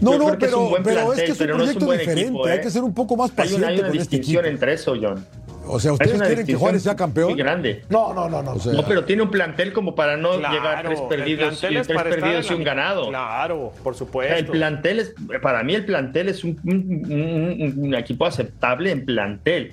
[0.00, 1.78] No, Yo no, que es pero, pero es que es un pero no es un
[1.78, 2.60] proyecto diferente, equipo, hay ¿eh?
[2.60, 4.52] que ser un poco más Hay paciente una, hay una con este distinción equipo.
[4.54, 5.24] entre eso, John.
[5.68, 7.30] O sea, ¿ustedes quieren que Juárez sea campeón?
[7.30, 7.82] Muy grande.
[7.88, 8.52] No, no, no, no.
[8.52, 11.08] O sea, No, pero tiene un plantel como para no Claro, llegar a tres el
[11.08, 13.08] perdidos, y es tres perdidos y un ganado.
[13.08, 14.52] Claro, por El supuesto.
[14.52, 19.72] plantel es, para mí el plantel es un, un- un- un equipo aceptable en plantel,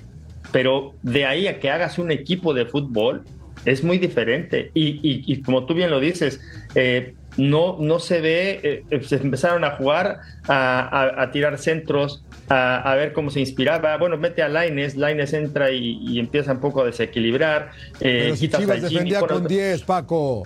[0.52, 3.22] pero de ahí a que hagas un equipo de fútbol
[3.64, 4.70] es muy diferente.
[4.74, 6.40] Y, y- y como tú bien lo dices,
[6.74, 12.24] eh, no, no se ve, eh, se empezaron a jugar, a, a- a tirar centros,
[12.48, 13.96] a, a ver cómo se inspiraba.
[13.96, 17.70] Bueno, mete a Laines, Laines entra y, y empieza un poco a desequilibrar.
[18.00, 20.42] eh, si Chivas defendía con 10, Paco.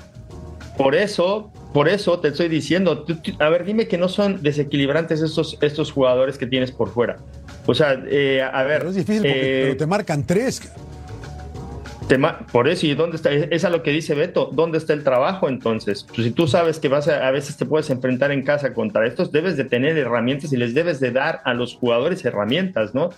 [0.76, 4.42] por eso, por eso te estoy diciendo, tú- tú- a ver, dime que no son
[4.42, 7.16] desequilibrantes estos, estos jugadores que tienes por fuera.
[7.66, 10.62] O sea, eh, a ver, Pero es difícil porque eh, pero te marcan tres.
[12.52, 13.30] Por eso, ¿y dónde está?
[13.30, 16.04] Es es a lo que dice Beto, ¿dónde está el trabajo entonces?
[16.04, 19.06] Pues si tú sabes que vas a, a veces te puedes enfrentar en casa contra
[19.06, 23.10] estos, debes de tener herramientas y les debes de dar a los jugadores herramientas, ¿no?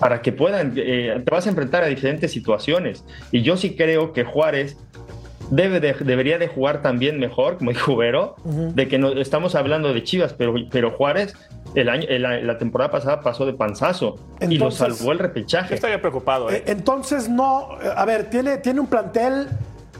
[0.00, 3.04] Para que puedan, eh, te vas a enfrentar a diferentes situaciones.
[3.30, 4.76] Y yo sí creo que Juárez
[5.50, 9.92] debe de- debería de jugar también mejor, como dijo Vero, de que no, estamos hablando
[9.94, 11.34] de Chivas, pero, pero Juárez
[11.74, 15.74] el año, el- la temporada pasada pasó de panzazo y lo salvó el Yo repechaje.
[15.74, 16.56] estaría preocupado, ¿eh?
[16.58, 19.48] Eh, Entonces, no, a ver, tiene, tiene un plantel,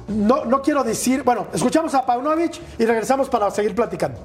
[0.09, 4.19] no, no quiero decir, bueno, escuchamos a Paunovic y regresamos para seguir platicando.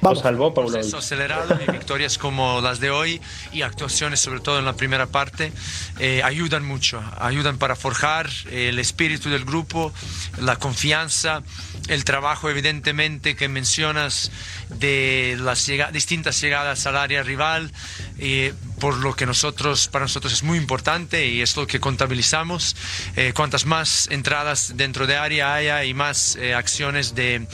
[0.00, 0.20] Lo Vamos.
[0.20, 0.70] salvó Paulo.
[0.70, 3.20] proceso acelerado y victorias como las de hoy
[3.52, 5.52] y actuaciones sobre todo en la primera parte
[5.98, 9.92] eh, ayudan mucho, ayudan para forjar eh, el espíritu del grupo,
[10.40, 11.42] la confianza,
[11.88, 14.30] el trabajo evidentemente que mencionas
[14.68, 17.72] de las distintas llegadas al área rival,
[18.18, 22.76] eh, por lo que nosotros, para nosotros es muy importante y es lo que contabilizamos.
[23.16, 27.46] Eh, cuantas más entradas dentro de área haya y más eh, acciones de...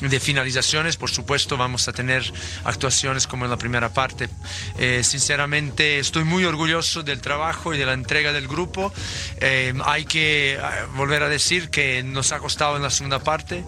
[0.00, 2.30] de finalizaciones, por supuesto vamos a tener
[2.64, 4.28] actuaciones como en la primera parte.
[4.78, 8.92] Eh, sinceramente estoy muy orgulloso del trabajo y de la entrega del grupo.
[9.40, 10.58] Eh, hay que eh,
[10.96, 13.64] volver a decir que nos ha costado en la segunda parte.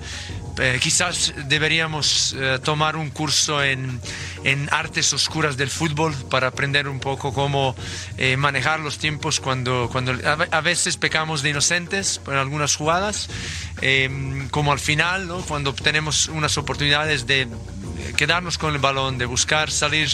[0.60, 4.00] Eh, quizás deberíamos eh, tomar un curso en,
[4.44, 7.76] en artes oscuras del fútbol para aprender un poco cómo
[8.16, 12.74] eh, manejar los tiempos cuando, cuando a ve- a veces pecamos de inocentes en algunas
[12.74, 13.28] jugadas,
[14.50, 17.46] como al final, cuando tenemos unas oportunidades de
[18.18, 20.10] quedarnos con el balón, de buscar salir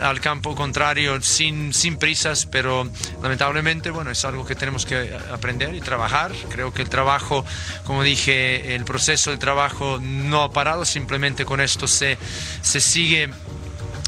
[0.00, 2.88] al campo contrario sin, sin prisas, pero
[3.20, 6.30] lamentablemente, bueno, es algo que tenemos que aprender y trabajar.
[6.48, 7.44] Creo que el trabajo,
[7.84, 12.16] como dije, el proceso del trabajo no ha parado, simplemente con esto se,
[12.62, 13.28] se sigue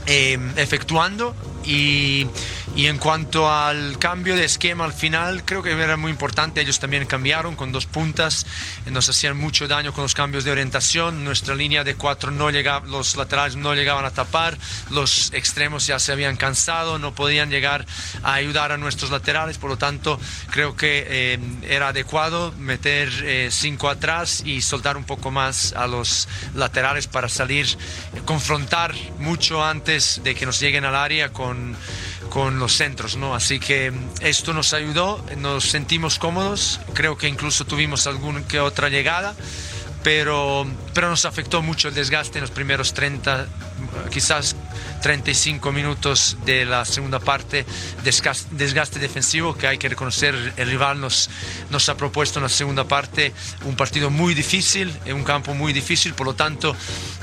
[0.07, 1.35] eh, efectuando
[1.65, 2.27] y,
[2.75, 6.61] y en cuanto al cambio de esquema al final creo que era muy importante.
[6.61, 8.47] Ellos también cambiaron con dos puntas.
[8.91, 11.25] Nos hacían mucho daño con los cambios de orientación.
[11.25, 14.57] Nuestra línea de cuatro no llegaba los laterales no llegaban a tapar.
[14.91, 17.87] Los extremos ya se habían cansado no podían llegar
[18.23, 19.59] a ayudar a nuestros laterales.
[19.59, 20.19] Por lo tanto
[20.51, 25.87] creo que eh, era adecuado meter eh, cinco atrás y soltar un poco más a
[25.87, 27.67] los laterales para salir
[28.25, 31.52] confrontar mucho antes de que nos lleguen al área con,
[32.29, 33.35] con los centros, ¿no?
[33.35, 38.89] Así que esto nos ayudó, nos sentimos cómodos, creo que incluso tuvimos alguna que otra
[38.89, 39.35] llegada,
[40.03, 43.47] pero, pero nos afectó mucho el desgaste en los primeros 30,
[44.11, 44.57] quizás
[45.03, 47.67] 35 minutos de la segunda parte,
[48.05, 51.29] desgas- desgaste defensivo que hay que reconocer, el rival nos,
[51.71, 53.33] nos ha propuesto en la segunda parte
[53.65, 56.75] un partido muy difícil, un campo muy difícil, por lo tanto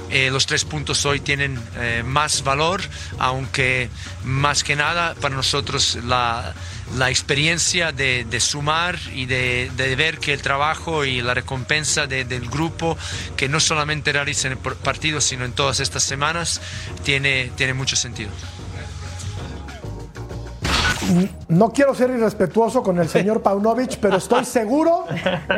[0.09, 2.81] eh, los tres puntos hoy tienen eh, más valor,
[3.17, 3.89] aunque
[4.23, 6.53] más que nada para nosotros la,
[6.97, 12.49] la experiencia de, sumar y de, ver que el trabajo y la recompensa de- del
[12.49, 12.97] grupo,
[13.37, 16.61] que no solamente realiza en el partido, sino en todas estas semanas,
[17.03, 18.29] tiene, tiene mucho sentido.
[21.47, 25.05] No quiero ser irrespetuoso con el señor Paunovic, pero estoy seguro,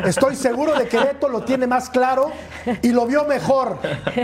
[0.05, 2.31] estoy seguro de que Beto lo tiene más claro
[2.81, 3.77] y lo vio mejor.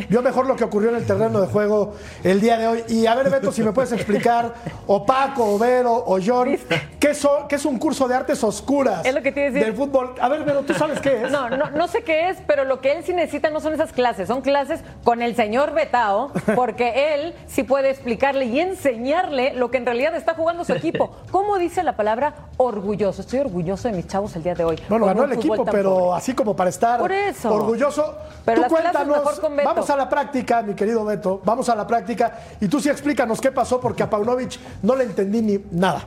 [0.09, 2.83] Vio mejor lo que ocurrió en el terreno de juego el día de hoy.
[2.87, 4.53] Y a ver, Beto, si me puedes explicar,
[4.87, 6.57] o Paco, o Vero, o John,
[6.99, 9.63] ¿qué, so- qué es un curso de artes oscuras Es lo que decir.
[9.63, 10.15] del fútbol?
[10.21, 11.31] A ver, Vero, ¿tú sabes qué es?
[11.31, 13.91] No, no, no sé qué es, pero lo que él sí necesita no son esas
[13.91, 19.69] clases, son clases con el señor Betao, porque él sí puede explicarle y enseñarle lo
[19.71, 21.16] que en realidad está jugando su equipo.
[21.32, 23.21] ¿Cómo dice la palabra orgulloso?
[23.21, 24.80] Estoy orgulloso de mis chavos el día de hoy.
[24.89, 26.17] Bueno, ganó el equipo, pero pobre.
[26.17, 27.53] así como para estar Por eso.
[27.53, 28.15] orgulloso.
[28.45, 29.69] Pero tú cuéntanos, mejor con Beto.
[29.69, 33.41] vamos a la práctica, mi querido Beto, vamos a la práctica y tú sí explícanos
[33.41, 36.01] qué pasó porque a Paunovic no le entendí ni nada.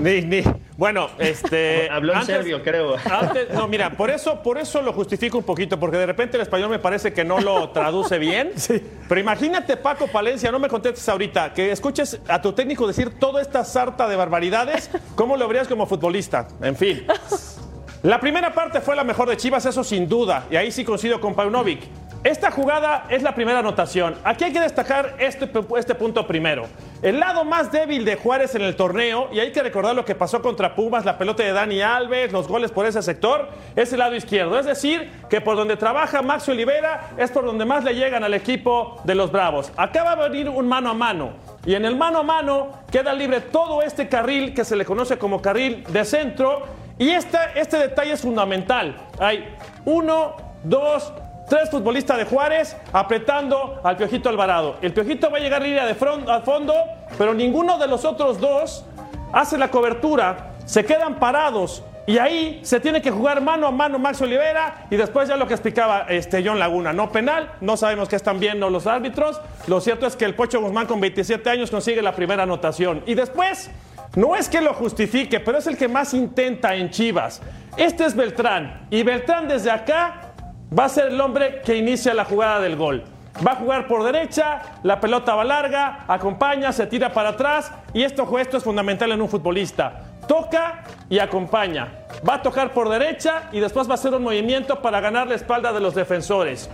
[0.00, 0.42] Ni, ni.
[0.76, 1.88] Bueno, este.
[1.90, 2.96] Habló en serbio, creo.
[2.96, 6.42] antes- no, mira, por eso, por eso lo justifico un poquito, porque de repente el
[6.42, 8.52] español me parece que no lo traduce bien.
[8.56, 8.82] Sí.
[9.08, 13.42] Pero imagínate, Paco Palencia, no me contestes ahorita, que escuches a tu técnico decir toda
[13.42, 16.46] esta sarta de barbaridades, ¿cómo lo verías como futbolista?
[16.62, 17.06] En fin.
[18.02, 21.20] La primera parte fue la mejor de Chivas, eso sin duda, y ahí sí coincido
[21.20, 21.82] con Paunovic.
[22.22, 24.14] Esta jugada es la primera anotación.
[24.24, 26.64] Aquí hay que destacar este, este punto primero.
[27.00, 30.14] El lado más débil de Juárez en el torneo, y hay que recordar lo que
[30.14, 34.00] pasó contra Pumas, la pelota de Dani Alves, los goles por ese sector, es el
[34.00, 34.58] lado izquierdo.
[34.58, 38.34] Es decir, que por donde trabaja Maxi Olivera es por donde más le llegan al
[38.34, 39.72] equipo de los Bravos.
[39.78, 41.30] Acaba de venir un mano a mano.
[41.64, 45.16] Y en el mano a mano queda libre todo este carril que se le conoce
[45.16, 46.64] como carril de centro.
[46.98, 48.94] Y esta- este detalle es fundamental.
[49.18, 49.54] Hay
[49.86, 51.10] uno, dos,
[51.50, 54.76] tres futbolistas de Juárez apretando al Piojito Alvarado.
[54.80, 56.72] El Piojito va a llegar línea de front, al fondo,
[57.18, 58.86] pero ninguno de los otros dos
[59.32, 60.52] hace la cobertura.
[60.64, 61.82] Se quedan parados.
[62.06, 65.46] Y ahí se tiene que jugar mano a mano Max Olivera y después ya lo
[65.46, 69.80] que explicaba este John Laguna, no penal, no sabemos qué están viendo los árbitros, lo
[69.80, 73.70] cierto es que el Pocho Guzmán con 27 años consigue la primera anotación y después
[74.16, 77.42] no es que lo justifique, pero es el que más intenta en Chivas.
[77.76, 80.29] Este es Beltrán y Beltrán desde acá
[80.76, 83.04] va a ser el hombre que inicia la jugada del gol.
[83.46, 88.02] Va a jugar por derecha, la pelota va larga, acompaña, se tira para atrás y
[88.02, 90.02] esto, esto es fundamental en un futbolista.
[90.26, 92.04] Toca y acompaña.
[92.28, 95.36] Va a tocar por derecha y después va a hacer un movimiento para ganar la
[95.36, 96.68] espalda de los defensores.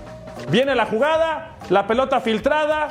[0.51, 2.89] Viene la jugada, la pelota filtrada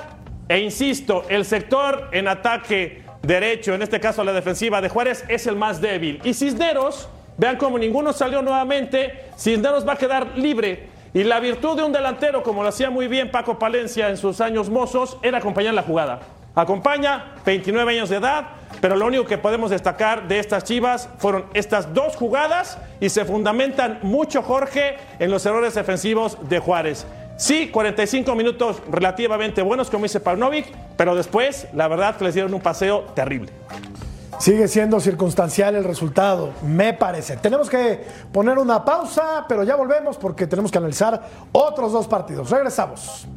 [0.48, 5.48] e insisto, el sector en ataque derecho, en este caso la defensiva de Juárez, es
[5.48, 6.22] el más débil.
[6.24, 10.95] Y Cisneros, vean cómo ninguno salió nuevamente, Cisneros va a quedar libre.
[11.16, 14.42] Y la virtud de un delantero, como lo hacía muy bien Paco Palencia en sus
[14.42, 16.20] años mozos, era acompañar la jugada.
[16.54, 18.48] Acompaña, 29 años de edad,
[18.82, 23.24] pero lo único que podemos destacar de estas chivas fueron estas dos jugadas y se
[23.24, 27.08] fundamentan mucho, Jorge, en los errores defensivos de Juárez.
[27.38, 30.66] Sí, 45 minutos relativamente buenos, como dice Paunovic,
[30.98, 33.54] pero después, la verdad, que les dieron un paseo terrible.
[34.40, 37.38] Sigue siendo circunstancial el resultado, me parece.
[37.38, 41.22] Tenemos que poner una pausa, pero ya volvemos porque tenemos que analizar
[41.52, 42.50] otros dos partidos.
[42.50, 43.28] Regresamos.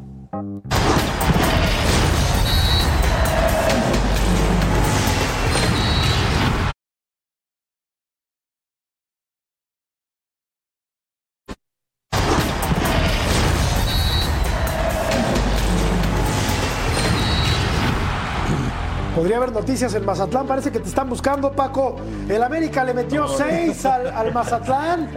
[19.28, 21.96] Podría haber noticias en Mazatlán, parece que te están buscando, Paco.
[22.30, 25.10] El América le metió seis al, al Mazatlán.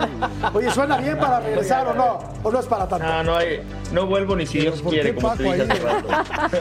[0.53, 2.19] Oye, ¿suena bien para regresar o no?
[2.43, 3.05] ¿O no es para tanto?
[3.07, 3.61] No, no, hay,
[3.93, 5.69] no vuelvo ni si Dios ¿por quiere, qué como te dije ahí?
[5.69, 6.07] hace rato.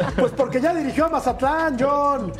[0.20, 2.32] Pues porque ya dirigió a Mazatlán, John.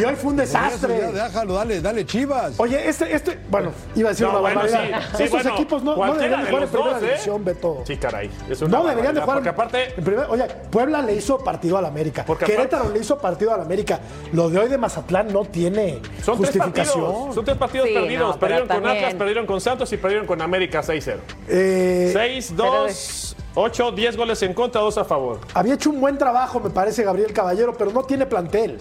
[0.00, 1.00] Y hoy fue un Por eso desastre.
[1.14, 2.54] ya déjalo, dale, dale, Chivas.
[2.58, 5.00] Oye, este, este, bueno, iba a decir No, una bueno, barbaridad.
[5.10, 7.06] sí, sí, Estos bueno, equipos no, no deberían de jugar en primera dos, ¿eh?
[7.08, 7.82] división, Beto.
[7.86, 8.30] Sí, caray.
[8.48, 9.36] Es una No deberían de jugar.
[9.36, 12.24] Porque aparte, en primer- oye, Puebla le hizo partido al América.
[12.26, 13.98] Porque Querétaro aparte- le hizo partido al América.
[14.32, 17.04] Lo de hoy de Mazatlán no tiene son tres justificación.
[17.04, 17.34] partidos.
[17.34, 18.34] Son tres partidos Sí, perdidos.
[18.34, 21.18] no, perdieron con también- Atlas, perdieron con Santos y perdieron con América 6-0.
[21.48, 25.40] Eh, 6, pero 2, 8, 10 goles en contra, 2 a favor.
[25.54, 28.78] había hecho un buen trabajo, me parece, Gabriel Caballero, pero no tiene plantel.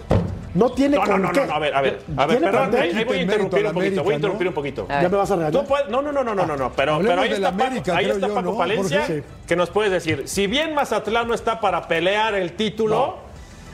[0.56, 1.42] No tiene No, no, con no, qué.
[1.42, 2.82] no, no, a ver, a ver, a ver, ¿Tiene perdón, plantel?
[2.82, 4.50] ahí, ahí voy a interrumpir un poquito, voy a América, interrumpir ¿no?
[4.50, 4.88] un poquito.
[4.90, 5.64] ¿Ya me vas a regañar?
[5.92, 7.96] No, no, no, no, no, no, no, pero, pero ahí de está, la Paco, América,
[7.98, 9.24] ahí está yo, Paco ¿no, Palencia, Jorge?
[9.48, 13.18] que nos puedes decir, si bien Mazatlán no está para pelear el título,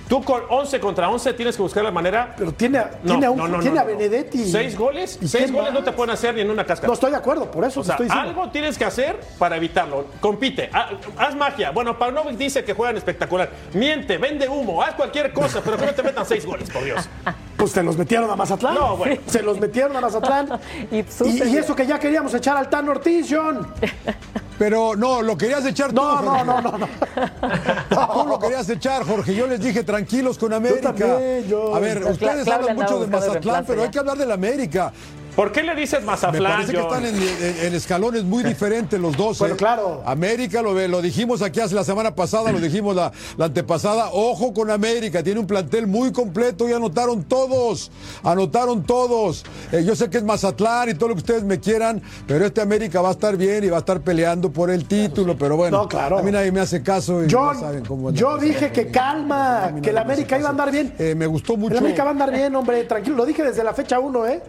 [0.07, 2.33] tú con 11 contra 11 tienes que buscar la manera...
[2.37, 3.85] Pero tiene, a- No, tiene, a, un- no, no, tiene no, a.
[3.85, 4.49] Benedetti.
[4.51, 5.17] ¿Seis goles?
[5.21, 6.87] ¿Y Seis goles no te pueden hacer ni en una casca.
[6.87, 8.29] No estoy de acuerdo, por eso O te estoy diciendo.
[8.29, 10.05] algo tienes que hacer para evitarlo.
[10.19, 11.71] Compite, ha- haz magia.
[11.71, 13.49] Bueno, Pavlovic dice que juegan espectacular.
[13.73, 17.07] Miente, vende humo, haz cualquier cosa, pero que no te metan seis goles, por Dios.
[17.55, 18.75] Pues te los metieron a Mazatlán.
[18.75, 19.21] No, bueno.
[19.27, 20.59] Se los metieron a Mazatlán.
[20.91, 21.49] Y y, sucede.
[21.49, 23.65] y eso que ya queríamos echar al Tan Ortiz, John.
[24.57, 25.95] Pero no, lo querías echar tú.
[25.95, 26.87] No, no, no, no, no.
[28.23, 29.35] Tú lo querías echar, Jorge.
[29.35, 30.93] Yo les dije tranquilos con América.
[30.93, 34.33] también, yo- A ver, ustedes hablan mucho de Mazatlán, pero hay que hablar de la
[34.35, 34.93] América.
[35.35, 38.99] ¿Por qué le dices Me Mazatlán, parece que están en, en- en escalones muy diferentes
[38.99, 39.39] los dos.
[39.39, 39.57] Bueno, ¿eh?
[39.57, 40.01] claro.
[40.05, 44.09] América, lo, dijimos aquí hace la semana pasada, lo dijimos la, la antepasada.
[44.13, 47.91] Ojo con América, tiene un plantel muy completo y anotaron todos.
[48.23, 49.43] Anotaron todos.
[49.71, 52.61] Eh, yo sé que es Mazatlán y todo lo que ustedes me quieran, pero este
[52.61, 55.37] América va a estar bien y va a estar peleando por el título.
[55.37, 56.17] Pero bueno, No, claro.
[56.17, 59.73] a mí nadie me hace caso y ya John, saben cómo yo dije que calma,
[59.81, 60.93] que el me América iba a andar bien.
[60.97, 61.73] Eh, me gustó mucho.
[61.73, 63.17] El América va a andar bien, hombre, tranquilo.
[63.17, 64.41] Lo dije desde la fecha 1, ¿eh?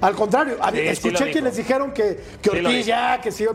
[0.00, 3.46] Al contrario, Sí, escuché quienes dijeron que, que Ortiz ya, que si,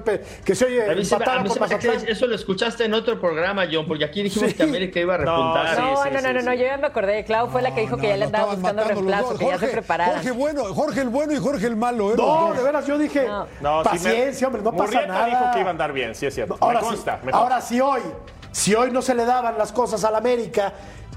[0.45, 3.87] que se oye A mí se mí se eso lo escuchaste en otro programa, John,
[3.87, 4.55] porque aquí dijimos Sí.
[4.55, 5.75] que América iba a repuntar.
[5.75, 7.23] sí, No, sí, no, no, sí, no, no, yo ya me acordé.
[7.23, 9.67] Clau fue la que dijo que ya le andaba estaban buscando reemplazo, que ya se
[9.67, 10.15] prepararan.
[10.15, 12.15] Jorge bueno, Jorge el bueno y Jorge el malo, ¿eh?
[12.17, 13.27] No, de veras, yo dije,
[13.83, 15.25] paciencia, hombre, no pasa nada.
[15.25, 16.57] dijo que iba a andar bien, sí es cierto.
[16.59, 18.01] Ahora, me consta, ahora sí hoy,
[18.51, 20.73] si hoy no se le daban las cosas al América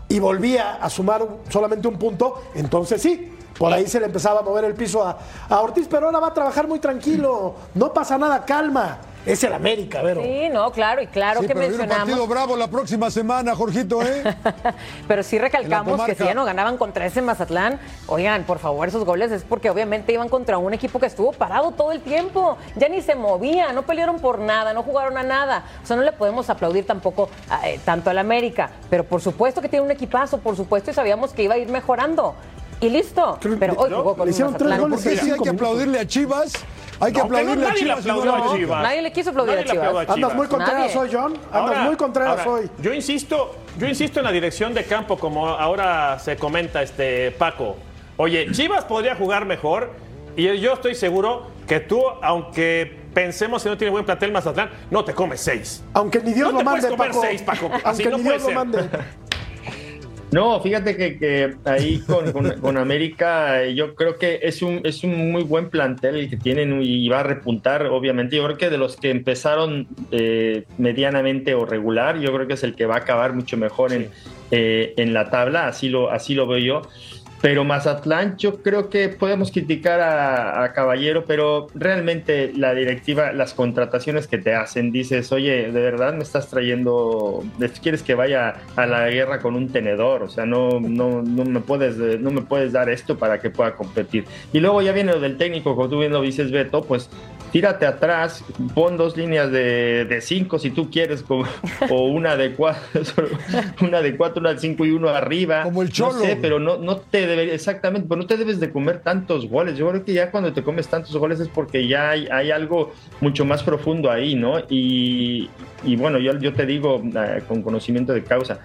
[0.08, 3.32] y volvía a sumar solamente un punto, entonces sí.
[3.58, 6.28] Por ahí se le empezaba a mover el piso a, a Ortiz, pero ahora va
[6.28, 7.54] a trabajar muy tranquilo.
[7.74, 8.98] No pasa nada, calma.
[9.24, 10.22] Es el América, Vero.
[10.22, 12.28] Sí, no, claro, y claro Sí, que pero viene un partido mencionamos.
[12.28, 14.22] bravo la próxima semana, Jorgito, ¿eh?
[15.08, 19.04] Pero sí recalcamos que si ya no ganaban contra ese Mazatlán, oigan, por favor, esos
[19.04, 22.56] goles es porque obviamente iban contra un equipo que estuvo parado todo el tiempo.
[22.76, 25.64] Ya ni se movía, no pelearon por nada, no jugaron a nada.
[25.82, 27.28] O sea, no le podemos aplaudir tampoco
[27.64, 28.70] eh, tanto al América.
[28.88, 31.68] Pero por supuesto que tiene un equipazo, por supuesto, y sabíamos que iba a ir
[31.68, 32.36] mejorando.
[32.80, 33.38] Y listo.
[33.40, 33.96] Creo- Pero hoy ¿no?
[33.98, 36.52] jugó con Le hicieron tres goles Porque sí hay que aplaudirle a Chivas.
[37.00, 38.04] Hay que No, que no, aplaudirle a nadie le Chivas.
[38.04, 38.56] y no aplaudió a.
[38.56, 38.82] Chivas.
[38.82, 40.08] Nadie le quiso aplaudir Nadie a le Chivas.
[40.08, 40.98] a Andas muy Contreras Nadie.
[40.98, 41.32] hoy, John.
[41.34, 42.70] Andas Ahora- muy Contreras ahora, hoy.
[42.82, 47.76] Yo insisto, yo insisto en la dirección de campo, como ahora se comenta este Paco.
[48.18, 49.90] Oye, Chivas podría jugar mejor
[50.36, 55.04] y yo estoy seguro que tú, aunque pensemos que no tiene buen plantel Mazatlán, no
[55.04, 55.82] te comes seis.
[55.94, 57.22] Aunque ni Dios No lo te mande, puedes comer Paco.
[57.26, 57.70] seis, Paco.
[57.84, 58.54] Aunque ni Dios lo ser.
[58.54, 58.88] mande.
[60.32, 64.80] No, fíjate que, que ahí con, con- con América eh, yo creo que es un,
[64.84, 68.36] es un muy buen plantel el que tienen y va a repuntar, obviamente.
[68.36, 72.64] Yo creo que de los que empezaron eh, medianamente o regular, yo creo que es
[72.64, 74.10] el que va a acabar mucho mejor en,
[74.50, 76.82] eh, en la tabla, así lo, así lo veo yo.
[77.42, 84.26] Pero Mazatlán, yo creo que podemos criticar a, Caballero, pero realmente la directiva, las contrataciones
[84.26, 87.44] que te hacen, dices, oye, de verdad me estás trayendo,
[87.82, 91.60] quieres que vaya a la guerra con un tenedor, o sea, no, no, no me
[91.60, 94.24] puedes, no me puedes dar esto para que pueda competir.
[94.52, 97.08] Y luego ya viene lo del técnico, como tú bien lo dices, Beto, pues
[97.56, 101.46] tírate atrás, pon dos líneas de, de cinco si tú quieres, como,
[101.90, 103.02] o una de cuatro,
[103.80, 105.62] una de cuatro, una de cinco y uno arriba.
[105.62, 106.18] Como el Cholo.
[106.18, 109.48] No sé, pero no, no te debería, exactamente, pero no te debes de comer tantos
[109.48, 109.78] goles.
[109.78, 112.92] Yo creo que ya cuando te comes tantos goles es porque ya hay, hay algo
[113.22, 114.58] mucho más profundo ahí, ¿no?
[114.68, 115.48] Y,
[115.82, 118.58] y bueno, yo, yo te digo eh, con conocimiento de causa,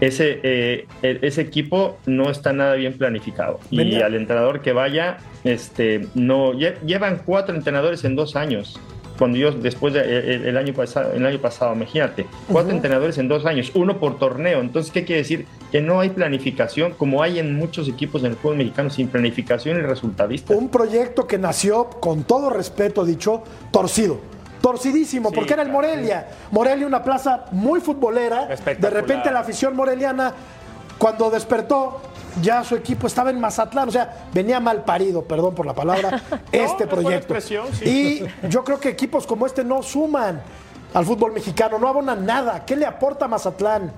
[0.00, 3.60] ese, eh, e- ese equipo no está nada bien planificado.
[3.70, 8.78] Y al entrenador que vaya, este, no, lle- llevan cuatro entrenadores en dos años.
[9.18, 10.00] Cuando yo después de,
[10.34, 14.16] el, el año pasado, el año pasado, imagínate, cuatro entrenadores en dos años, uno por
[14.20, 14.60] torneo.
[14.60, 15.44] Entonces, ¿qué quiere decir?
[15.72, 19.76] Que no hay planificación, como hay en muchos equipos en el fútbol mexicano, sin planificación
[19.78, 20.54] y resultadista.
[20.54, 23.42] Un proyecto que nació, con todo respeto dicho,
[23.72, 24.20] torcido.
[24.60, 26.28] Torcidísimo, porque era el Morelia.
[26.50, 28.46] Morelia, una plaza muy futbolera.
[28.46, 30.32] De repente la afición moreliana,
[30.98, 32.00] cuando despertó,
[32.42, 33.88] ya su equipo estaba en Mazatlán.
[33.88, 37.34] O sea, venía mal parido, perdón por la palabra, este proyecto.
[37.40, 38.24] sí.
[38.42, 40.42] Y yo creo que equipos como este no suman
[40.94, 42.64] al fútbol mexicano, no abonan nada.
[42.64, 43.92] ¿Qué le aporta Mazatlán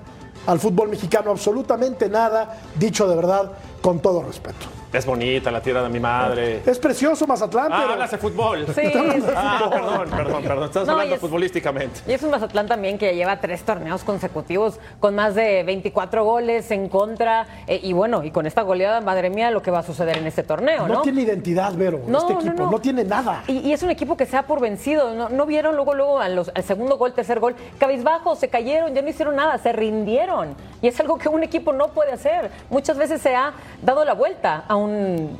[0.45, 1.31] al fútbol mexicano?
[1.31, 3.51] Absolutamente nada, dicho de verdad,
[3.81, 4.67] con todo respeto.
[4.93, 6.61] Es bonita la tierra de mi madre.
[6.65, 7.93] Es precioso Mazatlán, Ah, pero.
[7.93, 8.65] hablas de fútbol.
[8.75, 8.81] Sí,
[9.35, 10.63] Ah, perdón, perdón, perdón.
[10.65, 12.01] Estás No, y hablando es- futbolísticamente.
[12.07, 16.69] Y es un Mazatlán también que lleva tres torneos consecutivos con más de 24 goles
[16.71, 17.47] en contra.
[17.67, 20.27] eh, y bueno, y con esta goleada, madre mía, lo que va a suceder en
[20.27, 20.95] este torneo, ¿no?
[20.95, 22.63] No tiene identidad, Vero, No, este no, equipo.
[22.63, 22.71] no.
[22.71, 23.43] No, tiene nada.
[23.47, 25.13] Y, y es un equipo que se ha por vencido.
[25.15, 27.55] ¿No, no vieron luego, luego a los- al segundo gol, tercer gol?
[27.79, 30.53] Cabizbajo, se cayeron, ya no hicieron nada, se rindieron.
[30.81, 32.51] Y es algo que un equipo no puede hacer.
[32.69, 35.37] Muchas veces se ha dado la vuelta a un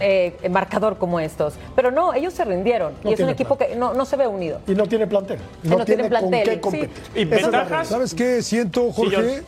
[0.00, 1.54] eh, marcador como estos.
[1.76, 2.94] Pero no, ellos se rindieron.
[3.04, 4.60] No y es un equipo que no, no se ve unido.
[4.66, 5.38] Y no tiene plantel.
[5.62, 6.60] Y no tiene plantel, qué sí.
[6.60, 6.90] competir.
[7.14, 7.88] ¿Y ventajas?
[7.88, 9.42] ¿Sabes qué siento, Jorge?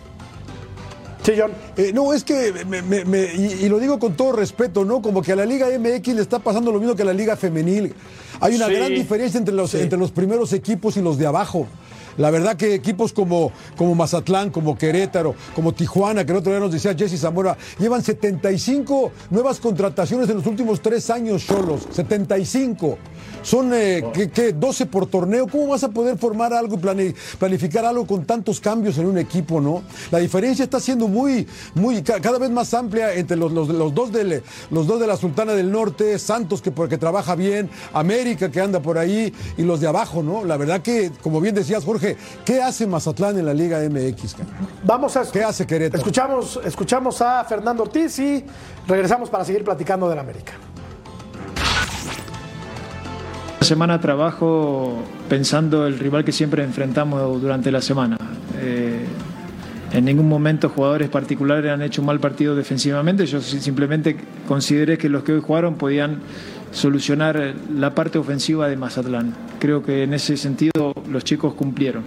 [1.22, 1.52] Sí, John.
[1.76, 5.00] Eh, no, es que, me- me- me- y, y lo digo con todo respeto, ¿no?
[5.00, 7.36] Como que a la Liga MX le está pasando lo mismo que a la Liga
[7.36, 7.94] Femenil.
[8.40, 8.74] Hay una Sí.
[8.74, 11.68] gran diferencia entre los, entre los primeros equipos y los de abajo.
[12.18, 16.60] La verdad que equipos como, como Mazatlán, como Querétaro, como Tijuana, que el otro día
[16.60, 21.86] nos decía Jesse Zamora, llevan 75 nuevas contrataciones en los últimos tres años, solos.
[21.90, 22.98] 75.
[23.42, 24.52] Son, eh, ¿qué, qué?
[24.52, 25.46] 12 por torneo.
[25.48, 29.60] ¿Cómo vas a poder formar algo y planificar algo con tantos cambios en un equipo,
[29.60, 29.82] no?
[30.10, 33.92] La diferencia está siendo muy, muy, ca- cada vez más amplia entre los, los, los
[33.94, 38.50] dos, del, los dos de la Sultana del Norte, Santos que, porque trabaja bien, América
[38.50, 40.44] que anda por ahí y los de abajo, ¿no?
[40.44, 42.01] La verdad que, como bien decías, Jorge,
[42.44, 44.34] ¿qué hace Mazatlán en la Liga MX?
[44.34, 44.48] cara?
[44.84, 45.30] Vamos a.
[45.30, 45.98] ¿Qué hace Querétaro?
[45.98, 48.44] Escuchamos, escuchamos a Fernando Ortiz y
[48.86, 50.52] regresamos para seguir platicando del América.
[53.54, 54.98] Esta semana trabajo
[55.28, 58.18] pensando el rival que siempre enfrentamos durante la semana.
[58.60, 59.06] Eh,
[59.92, 63.26] en ningún momento jugadores particulares han hecho un mal partido defensivamente.
[63.26, 64.16] Yo si- simplemente
[64.48, 66.20] consideré que los que hoy jugaron podían
[66.70, 69.34] solucionar la parte ofensiva de Mazatlán.
[69.58, 72.02] Creo que en ese sentido los chicos cumplieron.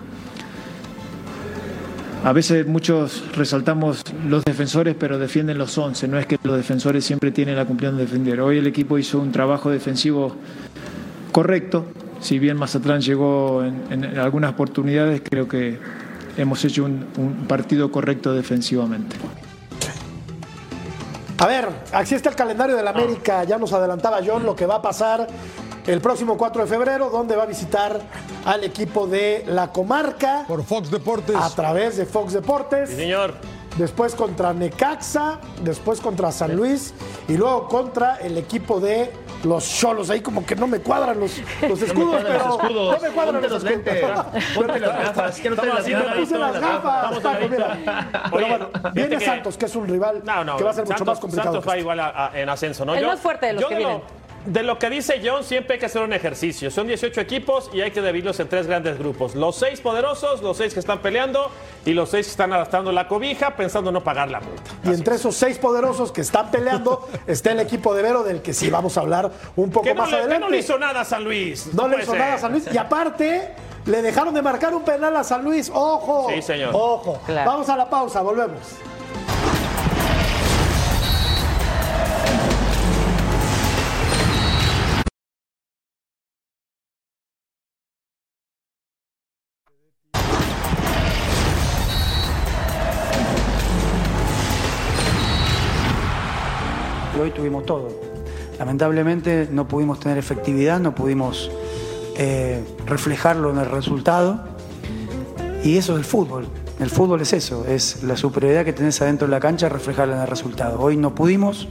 [2.23, 6.07] A veces muchos resaltamos los defensores, pero defienden los 11.
[6.07, 8.41] No es que los defensores siempre tienen la cumplición de defender.
[8.41, 10.35] Hoy el equipo hizo un trabajo defensivo
[11.31, 11.85] correcto.
[12.21, 15.77] Si bien Mazatlán llegó en algunas oportunidades, creo que
[16.37, 19.15] hemos hecho un, un partido correcto defensivamente.
[21.37, 23.43] A ver, así está el calendario del América.
[23.43, 25.27] Ya nos adelantaba John lo que va a pasar
[25.85, 27.99] el próximo 4 de febrero, donde va a visitar
[28.45, 31.35] al equipo de la comarca Por Fox Deportes.
[31.35, 32.89] a través de Fox Deportes.
[32.89, 33.35] Sí, señor.
[33.77, 36.93] Después contra Necaxa, después contra San Luis
[37.27, 39.11] y luego contra el equipo de
[39.45, 40.09] los Cholos.
[40.09, 42.95] Ahí como que no me cuadran los, los escudos, cuadran pero los escudos.
[43.01, 44.25] no me cuadran Ponte los los escudos.
[44.33, 44.55] lentes.
[44.55, 45.39] Ponte las gafas.
[45.39, 46.15] ¿Qué no las me gafas?
[46.17, 47.19] puse las gafas.
[47.19, 47.77] Paco, mira.
[48.31, 50.97] Pero bueno, viene Santos, que es un rival No, no, que va a ser mucho
[50.97, 51.51] Santos, más complicado.
[51.53, 51.81] Santos va este.
[51.81, 52.95] igual a- a- en ascenso, ¿no?
[52.95, 54.01] El más fuerte de los yo que vienen.
[54.45, 56.69] De lo que dice John, siempre hay que hacer un ejercicio.
[56.69, 59.33] Son 18 equipos y hay que dividirlos en tres grandes grupos.
[59.33, 61.49] Los seis poderosos, los seis que están peleando
[61.85, 64.71] y los seis que están adaptando la cobija pensando no pagar la multa.
[64.83, 68.53] Y entre esos seis poderosos que están peleando está el equipo de Vero, del que
[68.53, 70.45] sí vamos a hablar un poco Que no, más le, que adelante.
[70.45, 71.73] no le hizo nada a San Luis.
[71.73, 72.19] No le hizo ser.
[72.19, 72.65] nada a San Luis.
[72.71, 73.49] Y aparte,
[73.85, 75.71] le dejaron de marcar un penal a San Luis.
[75.73, 76.27] ¡Ojo!
[76.29, 76.69] Sí, señor.
[76.73, 77.19] ¡Ojo!
[77.25, 77.49] Claro.
[77.49, 78.59] Vamos a la pausa, volvemos.
[97.25, 97.89] Hoy tuvimos todo.
[98.59, 101.51] Lamentablemente no pudimos tener efectividad, no pudimos
[102.15, 104.43] eh, reflejarlo en el resultado
[105.63, 106.47] y eso es el fútbol.
[106.79, 110.21] El fútbol es eso, es la superioridad que tenés adentro de la cancha reflejarla en
[110.21, 110.79] el resultado.
[110.79, 111.67] Hoy no pudimos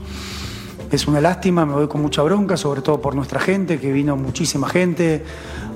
[0.91, 4.15] es una lástima, me voy con mucha bronca, sobre todo por nuestra gente, que vino
[4.15, 5.23] muchísima gente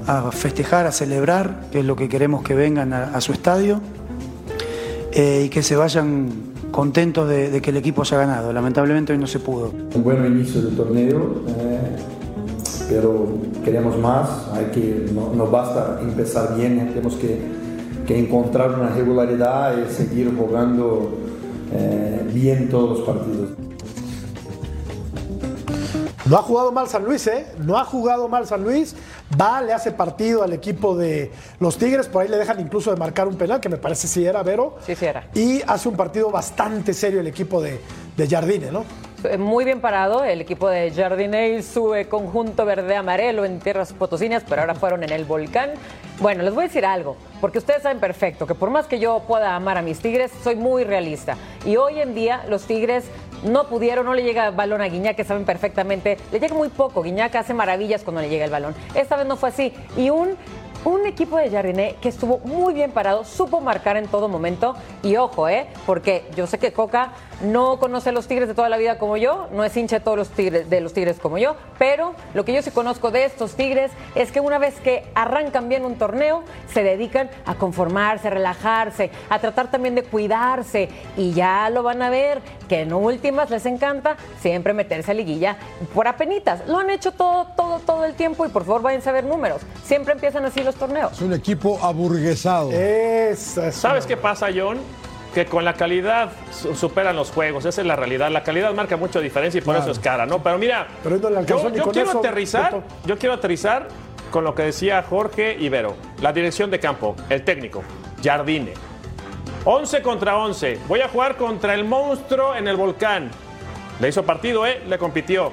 [0.09, 3.79] a festejar, a celebrar, que es lo que queremos que vengan a, a su estadio,
[5.11, 6.29] eh, y que se vayan
[6.71, 8.51] contentos de, de que el equipo haya ganado.
[8.51, 9.71] Lamentablemente hoy no se pudo.
[9.93, 11.95] un buen inicio del torneo, eh,
[12.89, 17.39] pero queremos más, hay que, no, no basta empezar bien, eh, tenemos que,
[18.07, 21.19] que encontrar una regularidad y seguir jugando
[21.71, 23.49] eh, bien todos los partidos.
[26.25, 27.45] No ha jugado mal San Luis, ¿eh?
[27.63, 28.95] No ha jugado mal San Luis.
[29.39, 32.07] Va, le hace partido al equipo de los Tigres.
[32.07, 34.77] Por ahí le dejan incluso de marcar un penal, que me parece si era Vero.
[34.85, 35.27] Sí, sí era.
[35.35, 37.79] Y hace un partido bastante serio el equipo de,
[38.17, 38.83] de Jardine, ¿no?
[39.23, 43.93] Eh, Muy bien parado el equipo de Jardine y su eh, conjunto verde-amarelo en tierras
[43.93, 45.71] potosinas, pero ahora fueron en el volcán.
[46.19, 49.21] Bueno, les voy a decir algo, porque ustedes saben perfecto que por más que yo
[49.27, 51.37] pueda amar a mis Tigres, soy muy realista.
[51.65, 53.05] Y hoy en día los Tigres
[53.43, 57.01] no pudieron, no le llega balón a Guiñac, que saben perfectamente, le llega muy poco.
[57.01, 58.75] Guiñac hace maravillas cuando le llega el balón.
[58.95, 59.73] Esta vez no fue así.
[59.97, 60.37] Y un
[60.85, 64.75] un equipo de Jardiné que estuvo muy bien parado, supo marcar en todo momento.
[65.03, 65.67] Y ojo, ¿eh?
[65.85, 67.11] Porque yo sé que Coca
[67.41, 70.03] no conoce a los Tigres de toda la vida como yo, no es hincha de
[70.03, 73.25] todos los Tigres, de los Tigres como yo, pero lo que yo sí conozco de
[73.25, 78.27] estos Tigres es que una vez que arrancan bien un torneo, se dedican a conformarse,
[78.27, 80.89] a relajarse, a tratar también de cuidarse.
[81.17, 85.57] Y ya lo van a ver, que en últimas les encanta siempre meterse a liguilla
[85.93, 86.65] por apenitas.
[86.67, 89.61] Lo han hecho todo, todo, todo el tiempo y por favor váyanse a ver números.
[89.83, 91.11] Siempre empiezan así los torneos.
[91.13, 92.69] Es un equipo aburguesado.
[93.71, 94.77] ¿Sabes qué pasa, John?
[95.33, 97.65] Que con la calidad su- superan los juegos.
[97.65, 98.31] Esa es la realidad.
[98.31, 99.91] La calidad marca mucha diferencia y por Claro.
[99.91, 100.41] eso es cara, ¿no?
[100.41, 103.87] Pero mira, Pero no yo, quiero eso, aterrizar, yo quiero aterrizar
[104.31, 105.95] con lo que decía Jorge Ibero.
[106.21, 107.83] La dirección de campo, el técnico,
[108.23, 108.73] Jardine.
[109.65, 110.79] 11 contra 11.
[110.87, 113.29] Voy a jugar contra el monstruo en el volcán.
[113.99, 114.81] Le hizo partido, ¿eh?
[114.87, 115.51] Le compitió.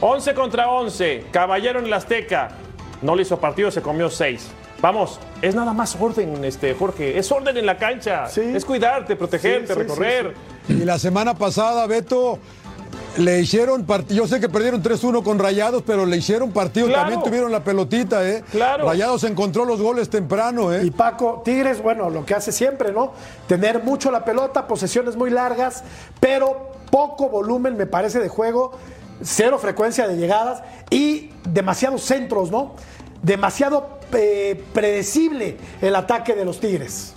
[0.00, 1.26] 11 contra 11.
[1.30, 2.50] Caballero en el Azteca.
[3.00, 4.50] No le hizo partido, se comió 6.
[4.80, 7.18] Vamos, es nada más orden, este, Jorge.
[7.18, 8.26] Es orden en la cancha.
[8.26, 10.34] Es cuidarte, protegerte, Sí, sí, recorrer.
[10.66, 10.82] sí, sí.
[10.82, 12.38] Y la semana pasada, Beto,
[13.16, 14.24] le hicieron partido.
[14.24, 16.86] Yo sé que perdieron 3-1 con Rayados, pero le hicieron partido.
[16.86, 17.02] Claro.
[17.02, 18.44] También tuvieron la pelotita, ¿eh?
[18.50, 18.86] Claro.
[18.86, 20.84] Rayados encontró los goles temprano, ¿eh?
[20.84, 23.12] Y Paco, Tigres, bueno, lo que hace siempre, ¿no?
[23.46, 25.82] Tener mucho la pelota, posesiones muy largas,
[26.20, 28.72] pero poco volumen, me parece, de juego,
[29.22, 32.74] cero frecuencia de llegadas y demasiados centros, ¿no?
[33.22, 37.14] Demasiado eh, predecible el ataque de los Tigres.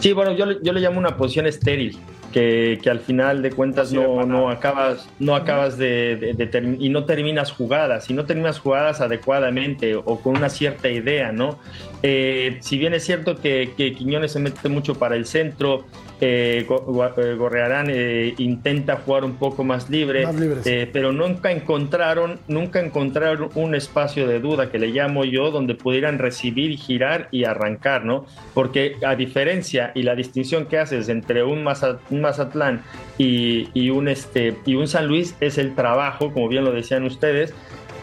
[0.00, 1.98] Sí, bueno, yo, yo le llamo una posición estéril,
[2.32, 7.04] que, que al final de cuentas no, no acabas, no acabas de, de- y no
[7.04, 11.58] terminas jugadas, y no terminas jugadas adecuadamente o con una cierta idea, ¿no?
[12.02, 15.84] Eh, si bien es cierto que, que Quiñones se mete mucho para el centro,
[16.20, 22.38] eh, eh, Gorrearán eh, intenta jugar un poco más libre, Más eh, pero nunca encontraron,
[22.48, 27.44] nunca encontraron un espacio de duda que le llamo yo, donde pudieran recibir, girar y
[27.44, 28.26] arrancar, ¿no?
[28.54, 31.66] Porque a diferencia y la distinción que haces entre un,
[32.10, 32.82] un Mazatlán
[33.18, 37.04] y, y un este y un San Luis es el trabajo, como bien lo decían
[37.04, 37.54] ustedes,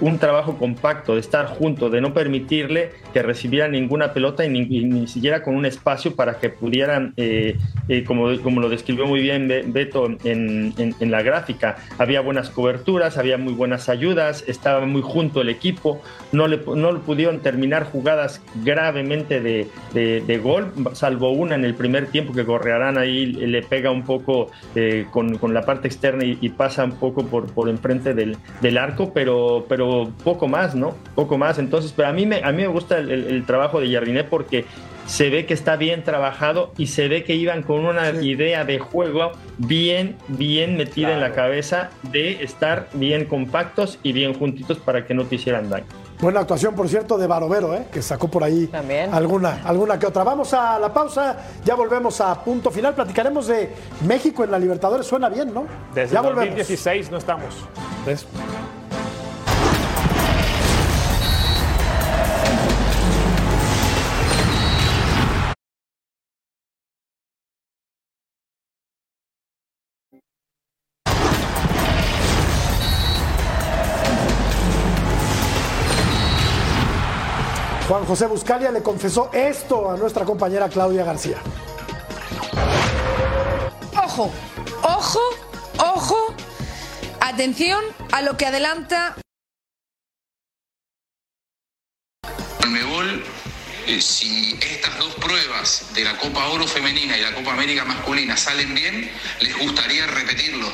[0.04, 4.60] un trabajo compacto, de estar juntos, de no permitirle que recibiera ninguna pelota y ni,
[4.70, 9.06] y ni siquiera con un espacio para que pudieran, eh, eh, como, como lo describió
[9.06, 13.88] muy bien Be- Beto en, en- en la gráfica, había buenas coberturas, había muy buenas
[13.88, 16.02] ayudas, estaba muy junto el equipo,
[16.34, 21.64] no le, no le pudieron terminar jugadas gravemente de, de- de gol, salvo una en
[21.64, 25.88] el primer tiempo que Gorrearán ahí le pega un poco eh, con, con la parte
[25.88, 29.93] externa y, y pasa un poco por, por enfrente del, del arco, pero, pero
[30.24, 30.96] poco más, ¿no?
[31.16, 31.58] Poco más.
[31.60, 34.24] Entonces, pero a mí me, a mí me gusta el, el- el trabajo de Jardiné
[34.24, 34.66] porque
[35.06, 38.80] se ve que está bien trabajado y se ve que iban con una idea de
[38.80, 45.06] juego bien, bien metida en la cabeza de estar bien compactos y bien juntitos para
[45.06, 45.86] que no te hicieran daño.
[46.22, 47.84] Buena actuación, por cierto, de Barovero, ¿eh?
[47.92, 48.70] que sacó por ahí
[49.12, 50.24] alguna, alguna que otra.
[50.24, 51.36] Vamos a la pausa,
[51.66, 52.94] ya volvemos a punto final.
[52.96, 53.70] Platicaremos de
[54.08, 55.06] México en la Libertadores.
[55.06, 55.66] Suena bien, ¿no?
[55.94, 56.46] Desde ya el volvemos.
[56.60, 57.54] 2016 no estamos.
[58.06, 58.26] ¿Ves?
[78.04, 81.38] Juan José Buscalia le confesó esto a nuestra compañera Claudia García.
[83.96, 84.30] Ojo,
[84.82, 85.22] ojo,
[85.78, 86.36] ojo.
[87.22, 87.82] Atención
[88.12, 89.16] a lo que adelanta
[92.60, 93.24] Conmebol,
[93.88, 98.36] eh, si estas dos pruebas de la Copa Oro femenina y la Copa América masculina
[98.36, 100.68] salen bien, les gustaría repetirlo.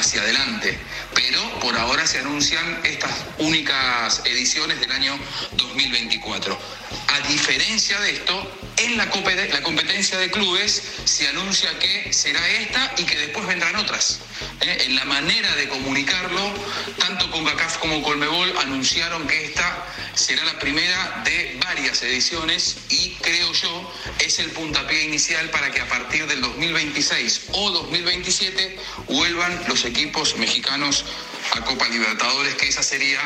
[0.00, 0.78] Hacia adelante.
[1.14, 5.18] Pero por ahora se anuncian estas únicas ediciones del año
[5.52, 6.79] 2024.
[7.08, 12.94] A diferencia de esto, en la, la competencia de clubes se anuncia que será esta
[12.96, 14.20] y que después vendrán otras.
[14.60, 14.84] ¿eh?
[14.86, 16.52] En la manera de comunicarlo,
[16.98, 23.52] tanto CONCACAF como Colmebol anunciaron que esta será la primera de varias ediciones y creo
[23.52, 28.78] yo es el puntapié inicial para que a partir del 2026 o 2027
[29.08, 31.04] vuelvan los equipos mexicanos
[31.52, 33.20] a Copa Libertadores, que esa sería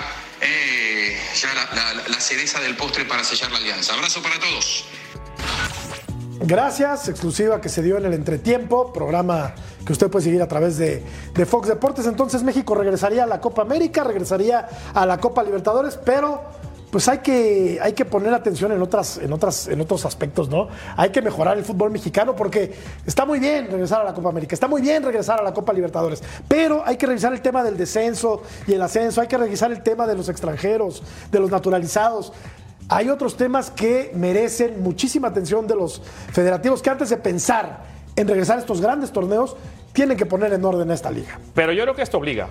[0.44, 3.94] eh, ya la, la- cereza del postre para sellar la alianza.
[3.94, 4.84] Abrazo para todos.
[6.40, 9.54] Gracias, exclusiva que se dio en el entretiempo, programa
[9.86, 11.02] que usted puede seguir a través de,
[11.34, 12.06] de Fox Deportes.
[12.06, 16.42] Entonces México regresaría a la Copa América, regresaría a la Copa Libertadores, pero
[16.94, 20.68] pues hay que, hay que poner atención en, otras, en, otras, en otros aspectos, ¿no?
[20.96, 22.72] Hay que mejorar el fútbol mexicano porque
[23.04, 25.72] está muy bien regresar a la Copa América, está muy bien regresar a la Copa
[25.72, 29.72] Libertadores, pero hay que revisar el tema del descenso y el ascenso, hay que revisar
[29.72, 32.32] el tema de los extranjeros, de los naturalizados.
[32.88, 38.28] Hay otros temas que merecen muchísima atención de los federativos que antes de pensar en
[38.28, 39.56] regresar a estos grandes torneos,
[39.92, 41.40] tienen que poner en orden esta liga.
[41.56, 42.48] Pero yo creo que esto obliga.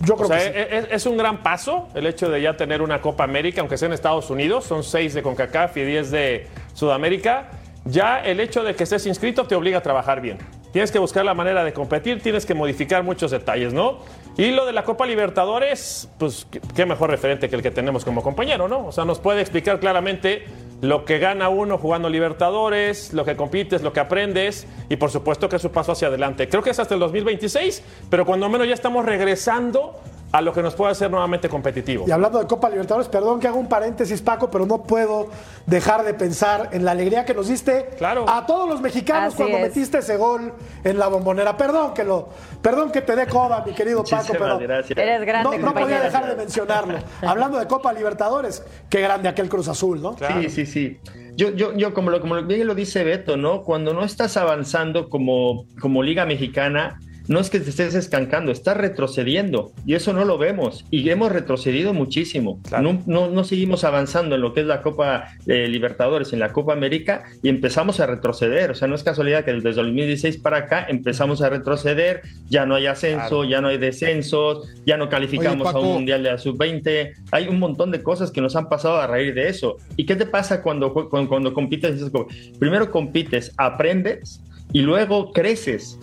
[0.00, 0.76] Yo creo O sea, que sí.
[0.76, 3.86] es, es un gran paso el hecho de ya tener una Copa América, aunque sea
[3.86, 7.50] en Estados Unidos, son seis de CONCACAF y 10 de Sudamérica.
[7.84, 10.38] Ya el hecho de que estés inscrito te obliga a trabajar bien.
[10.72, 13.98] Tienes que buscar la manera de competir, tienes que modificar muchos detalles, ¿no?
[14.36, 18.22] Y lo de la Copa Libertadores, pues qué- mejor referente que el que tenemos como
[18.22, 18.86] compañero, ¿no?
[18.86, 20.44] O sea, nos puede explicar claramente
[20.80, 25.48] lo que gana uno jugando Libertadores, lo que compites, lo que aprendes y por supuesto
[25.48, 26.48] que es su paso hacia adelante.
[26.48, 30.00] Creo que es hasta el 2026, pero cuando menos ya estamos regresando
[30.32, 32.04] a lo que nos puede hacer nuevamente competitivo.
[32.06, 35.28] Y hablando de Copa Libertadores, perdón que haga un paréntesis, Paco, pero no puedo
[35.66, 39.58] dejar de pensar en la alegría que nos diste a todos los mexicanos Así cuando
[39.58, 39.62] es.
[39.64, 40.52] metiste ese gol
[40.84, 41.56] en la bombonera.
[41.56, 42.28] Perdón que lo,
[42.62, 44.98] perdón que te dé coba, mi querido Paco, Muchísimas pero gracias.
[44.98, 46.98] Eres grande, no, no podía dejar de mencionarlo.
[47.22, 50.16] Hablando de Copa Libertadores, qué grande aquel Cruz Azul, ¿no?
[50.16, 51.00] Sí, sí, sí.
[51.36, 53.62] Yo, yo, yo como, lo, como bien lo dice Beto, ¿no?
[53.62, 57.00] Cuando no estás avanzando como, como Liga Mexicana,
[57.30, 61.30] no es que te estés escancando, estás retrocediendo y eso no lo vemos y hemos
[61.30, 62.58] retrocedido muchísimo.
[62.82, 66.52] No, no, no seguimos avanzando en lo que es la Copa eh, Libertadores, en la
[66.52, 68.72] Copa América y empezamos a retroceder.
[68.72, 72.66] O sea, no es casualidad que desde el 2016 para acá empezamos a retroceder, ya
[72.66, 76.38] no hay ascenso, ya no hay descensos, ya no calificamos a un mundial de la
[76.38, 77.12] sub-20.
[77.30, 79.76] Hay un montón de cosas que nos han pasado a raíz de eso.
[79.96, 82.10] ¿Y qué te pasa cuando, cuando, cuando compites?
[82.58, 85.96] Primero compites, aprendes y luego creces.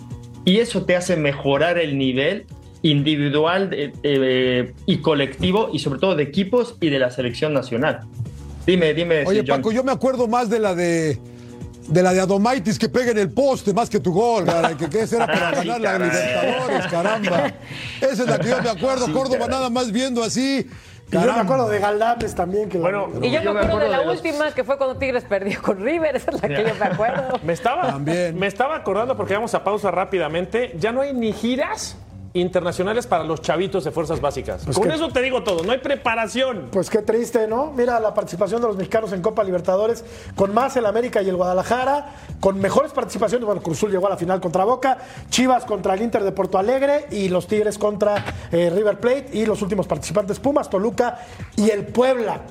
[0.48, 2.46] Y eso te hace mejorar el nivel
[2.82, 8.00] individual eh, y colectivo y sobre todo de equipos y de la selección nacional.
[8.66, 9.26] Dime, dime.
[9.26, 9.58] Oye, John.
[9.58, 11.20] Paco, yo me acuerdo más de la de
[11.90, 14.90] de la de Adomaitis que pega en el poste más que tu gol, caray, que,
[14.90, 16.06] que esa era para Sí, ganar la.
[16.08, 17.54] Libertadores, caramba.
[18.00, 19.50] Esa es la que yo me acuerdo, Sí, Córdoba caray.
[19.52, 20.66] nada más viendo así.
[21.10, 22.68] Y yo me acuerdo de Galdames también.
[22.70, 24.64] Que Bueno, la- Y yo, Yo me me acuerdo de la de los- última, que
[24.64, 27.40] fue cuando Tigres perdió con River, esa es la que yo me acuerdo.
[27.44, 28.38] Me estaba, También.
[28.38, 30.74] me estaba acordando porque vamos a pausa rápidamente.
[30.78, 31.98] Ya no hay ni giras
[32.40, 34.64] internacionales para los chavitos de fuerzas básicas.
[34.66, 36.68] Pues Con que- eso te digo todo, no hay preparación.
[36.72, 37.72] Pues qué triste, ¿no?
[37.72, 40.04] Mira la participación de los mexicanos en Copa Libertadores,
[40.36, 43.46] con más el América y el Guadalajara, con mejores participaciones.
[43.46, 44.98] Bueno, Cruzul llegó a la final contra Boca,
[45.30, 49.46] Chivas contra el Inter de Porto Alegre y los Tigres contra eh, River Plate y
[49.46, 51.20] los últimos participantes Pumas, Toluca
[51.56, 52.42] y el Puebla.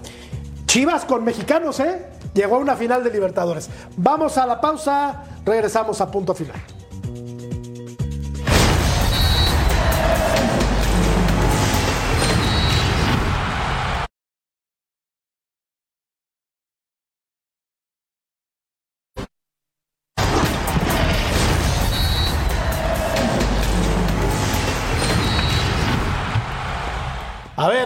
[0.66, 2.06] Chivas con mexicanos, ¿eh?
[2.34, 3.70] Llegó a una final de Libertadores.
[3.96, 6.56] Vamos a la pausa, regresamos a punto final.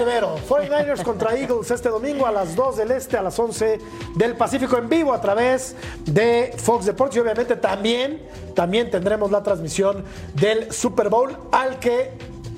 [0.05, 3.79] Vero, 49ers contra Eagles este domingo a las 2 del Este, a las 11
[4.17, 8.23] del Pacífico en vivo a través de Fox Deportes y obviamente también,
[8.55, 12.13] también tendremos la transmisión del Super Bowl al que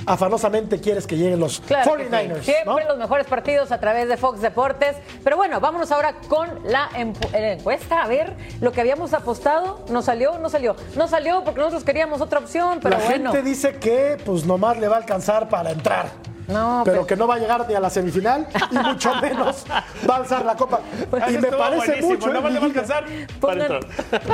[0.07, 2.11] afanosamente quieres que lleguen los Claro que sí.
[2.11, 2.43] 49ers.
[2.43, 2.89] Siempre ¿no?
[2.91, 4.97] los mejores partidos a través de Fox Deportes.
[5.23, 7.13] Pero bueno, vámonos ahora con la eh,
[7.59, 8.03] encuesta.
[8.03, 10.39] A ver, lo que habíamos apostado, ¿no salió?
[10.39, 10.75] No salió.
[10.97, 13.33] No salió porque nosotros queríamos otra opción, pero la bueno.
[13.33, 16.07] gente dice que pues nomás le va a alcanzar para entrar.
[16.49, 19.65] No, pero que no va a llegar ni a la semifinal y mucho menos
[20.09, 20.81] va a alzar la copa.
[21.29, 22.27] Y me parece mucho.
[22.27, 23.05] ¿eh, nada más le va a alcanzar
[23.41, 23.87] para entrar.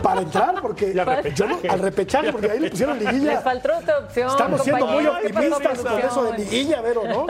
[0.03, 1.35] Para entrar, porque Y al repechaje.
[1.35, 3.33] yo no- al repechaje, porque ahí le pusieron liguilla.
[3.35, 4.29] Les faltó otra opción.
[4.31, 5.19] Estamos siendo muy compañeros.
[5.27, 7.27] ¿Qué pasó optimistas con eso de liguilla, Vero, ¿no?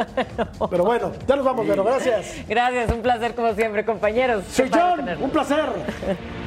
[0.71, 2.27] Pero bueno, ya nos vamos, Vero, gracias.
[2.49, 4.45] Gracias, un placer como siempre, compañeros.
[4.51, 5.65] Soy John, un placer.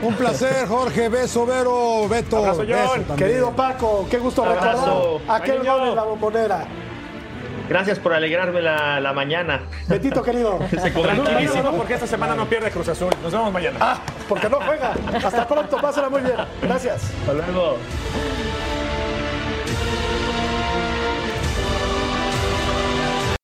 [0.00, 1.08] Un placer, Jorge.
[1.08, 2.08] Beso, Vero.
[2.08, 2.36] Beto.
[2.36, 3.04] Abrazo, beso John.
[3.04, 3.30] también.
[3.30, 4.76] Querido Paco, qué gusto recordar
[5.28, 6.64] aquel gol en la bombonera.
[7.68, 9.62] Gracias por alegrarme la, la mañana.
[9.86, 10.58] Betito, querido.
[10.70, 13.12] Tranquilísimo porque esta semana no pierde Cruz Azul.
[13.22, 13.78] Nos vemos mañana.
[13.80, 13.98] Ah,
[14.28, 14.94] porque no juega.
[15.14, 16.36] Hasta pronto, pásala muy bien.
[16.62, 17.12] Gracias.
[17.20, 17.76] Hasta luego.